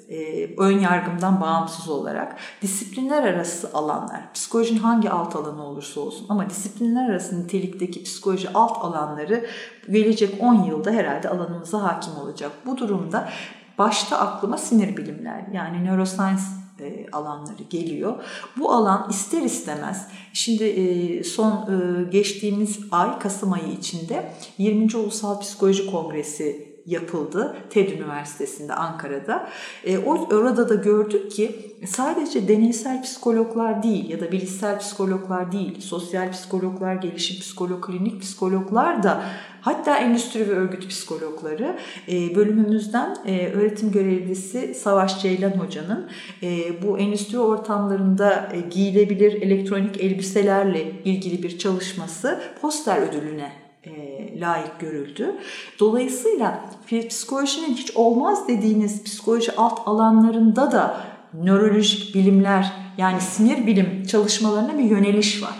ön 0.57 0.79
yargımdan 0.79 1.41
bağımsız 1.41 1.89
olarak 1.89 2.35
disiplinler 2.61 3.23
arası 3.23 3.69
alanlar, 3.73 4.33
psikolojinin 4.33 4.79
hangi 4.79 5.09
alt 5.09 5.35
alanı 5.35 5.63
olursa 5.63 5.99
olsun 5.99 6.25
ama 6.29 6.49
disiplinler 6.49 7.09
arası 7.09 7.43
nitelikteki 7.43 8.03
psikoloji 8.03 8.49
alt 8.53 8.85
alanları 8.85 9.45
gelecek 9.91 10.35
10 10.39 10.63
yılda 10.63 10.91
herhalde 10.91 11.29
alanımıza 11.29 11.83
hakim 11.83 12.15
olacak. 12.15 12.51
Bu 12.65 12.77
durumda 12.77 13.29
başta 13.77 14.19
aklıma 14.19 14.57
sinir 14.57 14.97
bilimler 14.97 15.45
yani 15.53 15.85
neuroscience 15.85 16.43
e, 16.79 17.05
alanları 17.11 17.63
geliyor. 17.69 18.23
Bu 18.57 18.71
alan 18.71 19.09
ister 19.09 19.41
istemez 19.41 20.07
şimdi 20.33 20.63
e, 20.63 21.23
son 21.23 21.51
e, 21.51 22.03
geçtiğimiz 22.03 22.79
ay 22.91 23.19
Kasım 23.19 23.53
ayı 23.53 23.71
içinde 23.79 24.33
20. 24.57 24.95
Ulusal 24.97 25.39
Psikoloji 25.39 25.91
Kongresi 25.91 26.72
yapıldı 26.85 27.57
TED 27.69 27.91
Üniversitesi'nde 27.91 28.73
Ankara'da. 28.73 29.49
E, 29.83 29.97
orada 29.97 30.69
da 30.69 30.75
gördük 30.75 31.31
ki 31.31 31.75
sadece 31.85 32.47
deneysel 32.47 33.03
psikologlar 33.03 33.83
değil 33.83 34.09
ya 34.09 34.19
da 34.19 34.31
bilişsel 34.31 34.79
psikologlar 34.79 35.51
değil, 35.51 35.81
sosyal 35.81 36.31
psikologlar, 36.31 36.95
gelişim 36.95 37.39
psikolog, 37.39 37.85
klinik 37.85 38.21
psikologlar 38.21 39.03
da 39.03 39.23
hatta 39.61 39.97
endüstri 39.97 40.49
ve 40.49 40.53
örgüt 40.53 40.89
psikologları 40.89 41.77
e, 42.11 42.35
bölümümüzden 42.35 43.17
e, 43.25 43.47
öğretim 43.47 43.91
görevlisi 43.91 44.75
Savaş 44.75 45.21
Ceylan 45.21 45.51
Hoca'nın 45.51 46.09
e, 46.43 46.81
bu 46.83 46.99
endüstri 46.99 47.39
ortamlarında 47.39 48.49
e, 48.53 48.59
giyilebilir 48.69 49.41
elektronik 49.41 50.01
elbiselerle 50.01 50.91
ilgili 51.05 51.43
bir 51.43 51.57
çalışması 51.57 52.41
poster 52.61 53.01
ödülüne 53.01 53.62
e, 53.85 54.39
layık 54.39 54.79
görüldü. 54.79 55.35
Dolayısıyla 55.79 56.65
psikolojinin 57.09 57.73
hiç 57.73 57.91
olmaz 57.95 58.47
dediğiniz 58.47 59.03
psikoloji 59.03 59.51
alt 59.57 59.87
alanlarında 59.87 60.71
da 60.71 61.01
nörolojik 61.33 62.15
bilimler 62.15 62.71
yani 62.97 63.21
sinir 63.21 63.67
bilim 63.67 64.05
çalışmalarına 64.05 64.77
bir 64.77 64.83
yöneliş 64.83 65.43
var. 65.43 65.55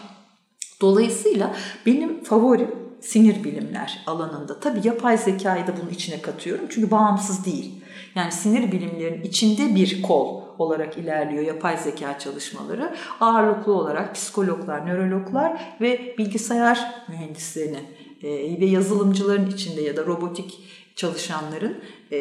Dolayısıyla 0.82 1.56
benim 1.86 2.24
favorim 2.24 2.76
sinir 3.02 3.44
bilimler 3.44 4.04
alanında. 4.08 4.60
Tabi 4.60 4.88
yapay 4.88 5.18
zekayı 5.18 5.68
da 5.68 5.72
bunun 5.82 5.92
içine 5.92 6.22
katıyorum 6.22 6.66
çünkü 6.70 6.92
bağımsız 6.92 7.46
değil. 7.46 7.84
Yani 8.16 8.32
sinir 8.32 8.72
bilimlerinin 8.72 9.24
içinde 9.24 9.76
bir 9.76 10.02
kol 10.02 10.42
olarak 10.58 10.98
ilerliyor 10.98 11.44
yapay 11.44 11.78
zeka 11.78 12.20
çalışmaları. 12.20 12.96
Ağırlıklı 13.20 13.74
olarak 13.74 14.16
psikologlar, 14.16 14.88
nörologlar 14.88 15.76
ve 15.82 16.16
bilgisayar 16.18 16.94
mühendislerinin 17.10 18.03
ve 18.24 18.66
yazılımcıların 18.66 19.50
içinde 19.50 19.82
ya 19.82 19.98
da 19.98 20.06
robotik 20.06 20.60
çalışanların 20.96 21.78
e, 22.12 22.20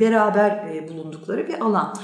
beraber 0.00 0.50
e, 0.50 0.88
bulundukları 0.88 1.48
bir 1.48 1.60
alan. 1.60 1.96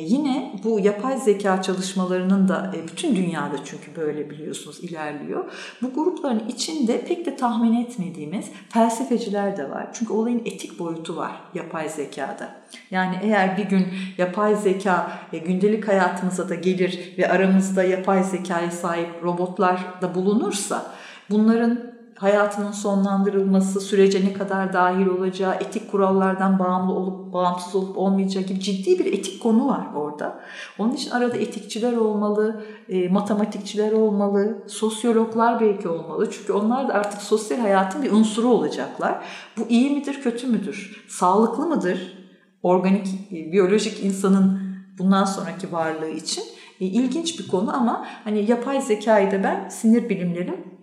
Yine 0.00 0.60
bu 0.64 0.80
yapay 0.80 1.18
zeka 1.18 1.62
çalışmalarının 1.62 2.48
da 2.48 2.74
bütün 2.92 3.16
dünyada 3.16 3.56
çünkü 3.64 3.96
böyle 3.96 4.30
biliyorsunuz 4.30 4.84
ilerliyor. 4.84 5.44
Bu 5.82 5.94
grupların 5.94 6.48
içinde 6.48 7.00
pek 7.00 7.26
de 7.26 7.36
tahmin 7.36 7.84
etmediğimiz 7.84 8.46
felsefeciler 8.68 9.56
de 9.56 9.70
var. 9.70 9.88
Çünkü 9.92 10.12
olayın 10.12 10.42
etik 10.44 10.78
boyutu 10.78 11.16
var 11.16 11.32
yapay 11.54 11.88
zekada. 11.88 12.54
Yani 12.90 13.16
eğer 13.22 13.58
bir 13.58 13.64
gün 13.64 13.86
yapay 14.18 14.56
zeka 14.56 15.18
gündelik 15.32 15.88
hayatımıza 15.88 16.48
da 16.48 16.54
gelir 16.54 17.14
ve 17.18 17.30
aramızda 17.30 17.84
yapay 17.84 18.24
zekaya 18.24 18.70
sahip 18.70 19.08
robotlar 19.22 19.80
da 20.02 20.14
bulunursa 20.14 20.94
bunların 21.30 21.93
hayatının 22.16 22.72
sonlandırılması, 22.72 23.80
sürece 23.80 24.24
ne 24.24 24.32
kadar 24.32 24.72
dahil 24.72 25.06
olacağı, 25.06 25.54
etik 25.54 25.90
kurallardan 25.90 26.58
bağımlı 26.58 26.92
olup 26.92 27.32
bağımsız 27.32 27.74
olup 27.74 27.98
olmayacağı 27.98 28.42
gibi 28.42 28.60
ciddi 28.60 28.98
bir 28.98 29.12
etik 29.12 29.42
konu 29.42 29.68
var 29.68 29.86
orada. 29.94 30.40
Onun 30.78 30.92
için 30.92 31.10
arada 31.10 31.36
etikçiler 31.36 31.96
olmalı, 31.96 32.64
e, 32.88 33.08
matematikçiler 33.08 33.92
olmalı, 33.92 34.62
sosyologlar 34.66 35.60
belki 35.60 35.88
olmalı. 35.88 36.30
Çünkü 36.30 36.52
onlar 36.52 36.88
da 36.88 36.94
artık 36.94 37.22
sosyal 37.22 37.58
hayatın 37.58 38.02
bir 38.02 38.12
unsuru 38.12 38.48
olacaklar. 38.48 39.24
Bu 39.56 39.66
iyi 39.68 39.90
midir, 39.90 40.22
kötü 40.22 40.46
müdür? 40.46 41.04
Sağlıklı 41.08 41.66
mıdır? 41.66 42.18
Organik, 42.62 43.06
e, 43.32 43.52
biyolojik 43.52 44.04
insanın 44.04 44.60
bundan 44.98 45.24
sonraki 45.24 45.72
varlığı 45.72 46.10
için 46.10 46.44
e, 46.80 46.84
ilginç 46.84 47.38
bir 47.38 47.48
konu 47.48 47.76
ama 47.76 48.06
hani 48.24 48.50
yapay 48.50 48.80
zekayı 48.80 49.30
da 49.30 49.42
ben 49.42 49.68
sinir 49.68 50.08
bilimlerin 50.08 50.73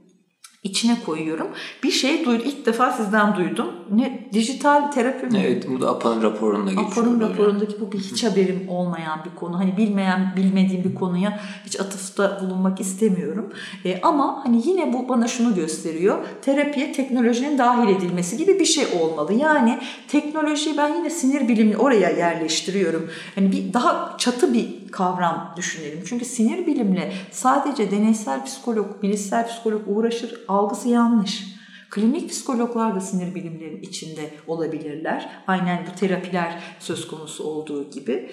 içine 0.64 0.97
koyuyorum. 1.05 1.47
Bir 1.84 1.91
şey 1.91 2.26
duydum. 2.26 2.45
ilk 2.45 2.66
defa 2.66 2.91
sizden 2.91 3.36
duydum. 3.36 3.68
Ne 3.91 4.30
dijital 4.34 4.91
terapi 4.91 5.26
mi? 5.26 5.43
Evet, 5.45 5.68
bu 5.70 5.82
da 5.82 5.89
APA'nın 5.89 6.24
raporunda 6.24 6.72
geçiyor. 6.72 6.91
APA'nın 6.91 7.20
raporundaki 7.20 7.82
bu 7.82 7.91
bir 7.91 7.99
hiç 7.99 8.24
haberim 8.24 8.70
olmayan 8.70 9.20
bir 9.26 9.39
konu. 9.39 9.59
Hani 9.59 9.78
bilmeyen, 9.78 10.34
bilmediğim 10.38 10.84
bir 10.84 10.95
konuya 10.95 11.39
hiç 11.66 11.80
atıfta 11.80 12.41
bulunmak 12.41 12.82
istemiyorum. 12.82 13.53
E, 13.86 14.01
ama 14.01 14.41
hani 14.45 14.68
yine 14.68 14.93
bu 14.93 15.09
bana 15.09 15.28
şunu 15.28 15.55
gösteriyor. 15.55 16.26
Terapiye 16.41 16.91
teknolojinin 16.91 17.57
dahil 17.57 17.95
edilmesi 17.95 18.38
gibi 18.38 18.59
bir 18.59 18.66
şey 18.66 18.86
olmalı. 19.01 19.34
Yani 19.34 19.80
teknolojiyi 20.07 20.78
ben 20.78 20.95
yine 20.95 21.09
sinir 21.09 21.47
bilimini 21.47 21.78
oraya 21.78 22.09
yerleştiriyorum. 22.09 23.09
Hani 23.36 23.51
bir 23.51 23.74
daha 23.74 24.16
çatı 24.18 24.53
bir 24.53 24.81
kavram 24.92 25.54
düşünelim. 25.58 26.04
Çünkü 26.06 26.26
sinir 26.26 26.68
bilimle 26.68 27.14
sadece 27.32 27.92
deneysel 27.92 28.46
psikolog, 28.46 29.04
bilişsel 29.04 29.48
psikolog 29.48 29.82
uğraşır 29.88 30.42
algısı 30.48 30.89
yanlış. 30.89 31.44
Klinik 31.89 32.30
psikologlar 32.30 32.96
da 32.96 33.02
sinir 33.02 33.36
bilimlerinin 33.36 33.82
içinde 33.82 34.30
olabilirler. 34.48 35.30
Aynen 35.48 35.86
bu 35.92 36.00
terapiler 36.00 36.64
söz 36.80 37.08
konusu 37.08 37.44
olduğu 37.44 37.89
gibi. 37.89 38.32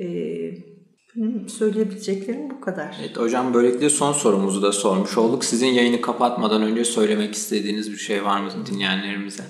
Ee, 0.00 0.06
söyleyebileceklerim 1.48 2.50
bu 2.50 2.60
kadar. 2.60 2.96
Evet 3.00 3.16
hocam 3.16 3.54
böylelikle 3.54 3.90
son 3.90 4.12
sorumuzu 4.12 4.62
da 4.62 4.72
sormuş 4.72 5.18
olduk. 5.18 5.44
Sizin 5.44 5.66
yayını 5.66 6.00
kapatmadan 6.00 6.62
önce 6.62 6.84
söylemek 6.84 7.34
istediğiniz 7.34 7.92
bir 7.92 7.96
şey 7.96 8.24
var 8.24 8.40
mı 8.40 8.50
dinleyenlerimize? 8.66 9.42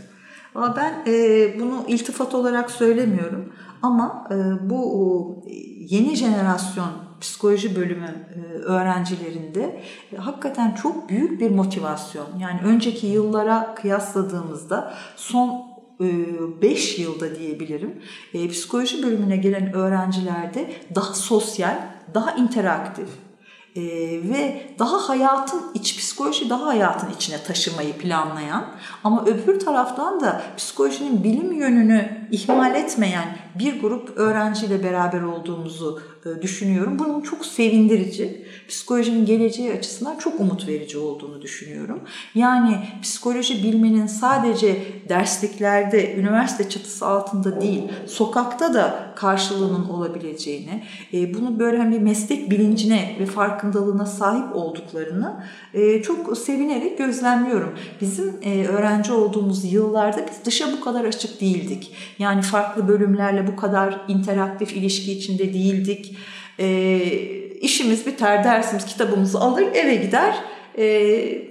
Ben 0.77 1.05
e, 1.07 1.61
bunu 1.61 1.85
iltifat 1.89 2.35
olarak 2.35 2.71
söylemiyorum 2.71 3.53
ama 3.83 4.29
e, 4.31 4.71
bu 4.71 5.43
yeni 5.79 6.17
jenerasyon 6.17 6.91
psikoloji 7.21 7.77
bölümü 7.77 8.27
e, 8.35 8.41
öğrencilerinde 8.59 9.83
e, 10.13 10.17
hakikaten 10.17 10.75
çok 10.75 11.09
büyük 11.09 11.41
bir 11.41 11.51
motivasyon. 11.51 12.27
Yani 12.39 12.61
önceki 12.65 13.07
yıllara 13.07 13.75
kıyasladığımızda 13.75 14.95
son 15.17 15.77
5 16.01 16.99
yılda 16.99 17.35
diyebilirim 17.39 18.03
psikoloji 18.51 19.03
bölümüne 19.03 19.37
gelen 19.37 19.73
öğrencilerde 19.73 20.73
daha 20.95 21.15
sosyal, 21.15 21.79
daha 22.15 22.33
interaktif, 22.33 23.09
e, 23.77 23.83
ve 24.33 24.67
daha 24.79 25.09
hayatın 25.09 25.63
iç 25.75 25.99
psikoloji 25.99 26.51
daha 26.51 26.67
hayatın 26.67 27.11
içine 27.11 27.43
taşımayı 27.43 27.93
planlayan 27.93 28.65
ama 29.05 29.25
öbür 29.25 29.61
taraftan 29.61 30.21
da 30.21 30.43
psikolojinin 30.57 31.25
bilim 31.25 31.53
yönünü 31.53 32.26
ihmal 32.31 32.75
etmeyen 32.75 33.37
bir 33.59 33.81
grup 33.81 34.17
öğrenciyle 34.17 34.85
beraber 34.85 35.23
olduğumuzu 35.23 36.01
e, 36.27 36.43
düşünüyorum. 36.43 36.99
Bunun 36.99 37.21
çok 37.21 37.47
sevindirici, 37.47 38.47
psikolojinin 38.69 39.27
geleceği 39.27 39.73
açısından 39.73 40.19
çok 40.19 40.41
umut 40.41 40.69
verici 40.69 40.99
olduğunu 40.99 41.43
düşünüyorum. 41.43 42.01
Yani 42.35 42.79
psikoloji 43.03 43.63
bilmenin 43.63 44.07
sadece 44.07 44.77
dersliklerde, 45.09 46.15
üniversite 46.15 46.69
çatısı 46.69 47.07
altında 47.07 47.61
değil, 47.61 47.83
sokakta 48.07 48.75
da 48.75 49.13
karşılığının 49.17 49.89
olabileceğini, 49.89 50.85
e, 51.13 51.35
bunu 51.35 51.59
böyle 51.59 51.79
hani 51.79 51.99
meslek 51.99 52.51
bilincine 52.51 53.17
ve 53.21 53.27
farkındalığına 53.27 54.07
sahip 54.07 54.57
olduklarını 54.57 55.45
e, 55.75 56.03
çok 56.03 56.39
sevinerek 56.39 56.99
gözlemliyorum. 56.99 57.75
Bizim 58.01 58.41
öğrenci 58.69 59.13
olduğumuz 59.13 59.73
yıllarda 59.73 60.27
biz 60.31 60.45
dışa 60.45 60.73
bu 60.73 60.81
kadar 60.81 61.05
açık 61.05 61.41
değildik. 61.41 61.93
Yani 62.19 62.43
farklı 62.43 62.89
bölümlerle 62.89 63.47
bu 63.47 63.57
kadar 63.57 64.05
interaktif 64.09 64.73
ilişki 64.73 65.13
içinde 65.13 65.55
değildik. 65.55 66.17
E, 66.59 66.99
işimiz 67.61 68.07
biter, 68.07 68.45
dersimiz, 68.45 68.85
kitabımızı 68.85 69.41
alır, 69.41 69.63
eve 69.75 69.95
gider. 69.95 70.35
E, 70.79 70.85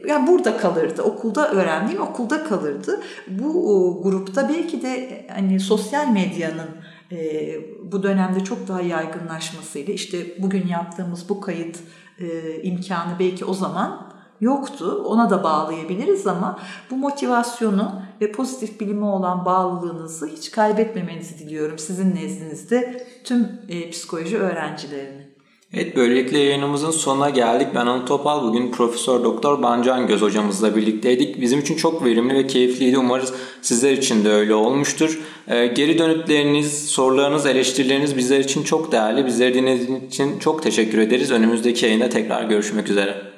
yani 0.08 0.28
burada 0.28 0.58
kalırdı. 0.58 1.02
Okulda 1.02 1.52
öğrendiğim 1.52 2.02
okulda 2.02 2.44
kalırdı. 2.44 3.02
Bu 3.28 3.76
o, 3.76 4.04
grupta 4.04 4.50
belki 4.50 4.82
de 4.82 5.26
hani 5.36 5.60
sosyal 5.60 6.08
medyanın 6.08 6.70
e, 7.12 7.50
bu 7.92 8.04
dönemde 8.04 8.44
çok 8.44 8.68
daha 8.68 8.82
yaygınlaşmasıyla 8.82 9.94
işte 9.94 10.18
bugün 10.44 10.68
yaptığımız 10.68 11.30
bu 11.30 11.42
kayıt 11.42 11.80
e, 12.20 12.56
imkanı 12.62 13.20
belki 13.20 13.46
o 13.46 13.54
zaman 13.54 14.12
yoktu. 14.42 15.04
Ona 15.06 15.30
da 15.30 15.44
bağlayabiliriz 15.44 16.28
ama 16.28 16.60
bu 16.92 16.96
motivasyonu 16.98 18.02
ve 18.22 18.32
pozitif 18.32 18.80
bilime 18.80 19.06
olan 19.06 19.46
bağlılığınızı 19.46 20.28
hiç 20.28 20.52
kaybetmemenizi 20.52 21.40
diliyorum 21.40 21.80
sizin 21.80 22.16
nezdinizde 22.16 23.08
tüm 23.24 23.48
e, 23.70 23.90
psikoloji 23.90 24.38
öğrencilerini. 24.38 25.36
Evet 25.74 25.96
böylelikle 25.96 26.40
yayınımızın 26.40 26.92
sonuna 26.92 27.30
geldik. 27.30 27.68
Ben 27.76 27.86
Anıl 27.86 28.06
Topal. 28.06 28.44
Bugün 28.48 28.72
Profesör 28.72 29.24
Doktor 29.24 29.64
Bancan 29.64 30.08
Göz 30.08 30.22
hocamızla 30.22 30.76
birlikteydik. 30.76 31.42
Bizim 31.42 31.60
için 31.60 31.76
çok 31.76 32.06
verimli 32.06 32.34
ve 32.34 32.48
keyifliydi. 32.48 32.98
Umarız 32.98 33.34
sizler 33.62 33.92
için 33.92 34.26
de 34.26 34.30
öyle 34.30 34.54
olmuştur. 34.54 35.20
Ee, 35.48 35.68
geri 35.68 35.98
dönütleriniz, 35.98 36.86
sorularınız, 36.90 37.46
eleştirileriniz 37.46 38.18
bizler 38.18 38.40
için 38.40 38.64
çok 38.64 38.92
değerli. 38.92 39.26
Bizleri 39.26 39.54
dinlediğiniz 39.54 40.04
için 40.04 40.40
çok 40.40 40.64
teşekkür 40.64 40.98
ederiz. 40.98 41.32
Önümüzdeki 41.32 41.86
yayında 41.86 42.10
tekrar 42.10 42.44
görüşmek 42.44 42.90
üzere. 42.90 43.35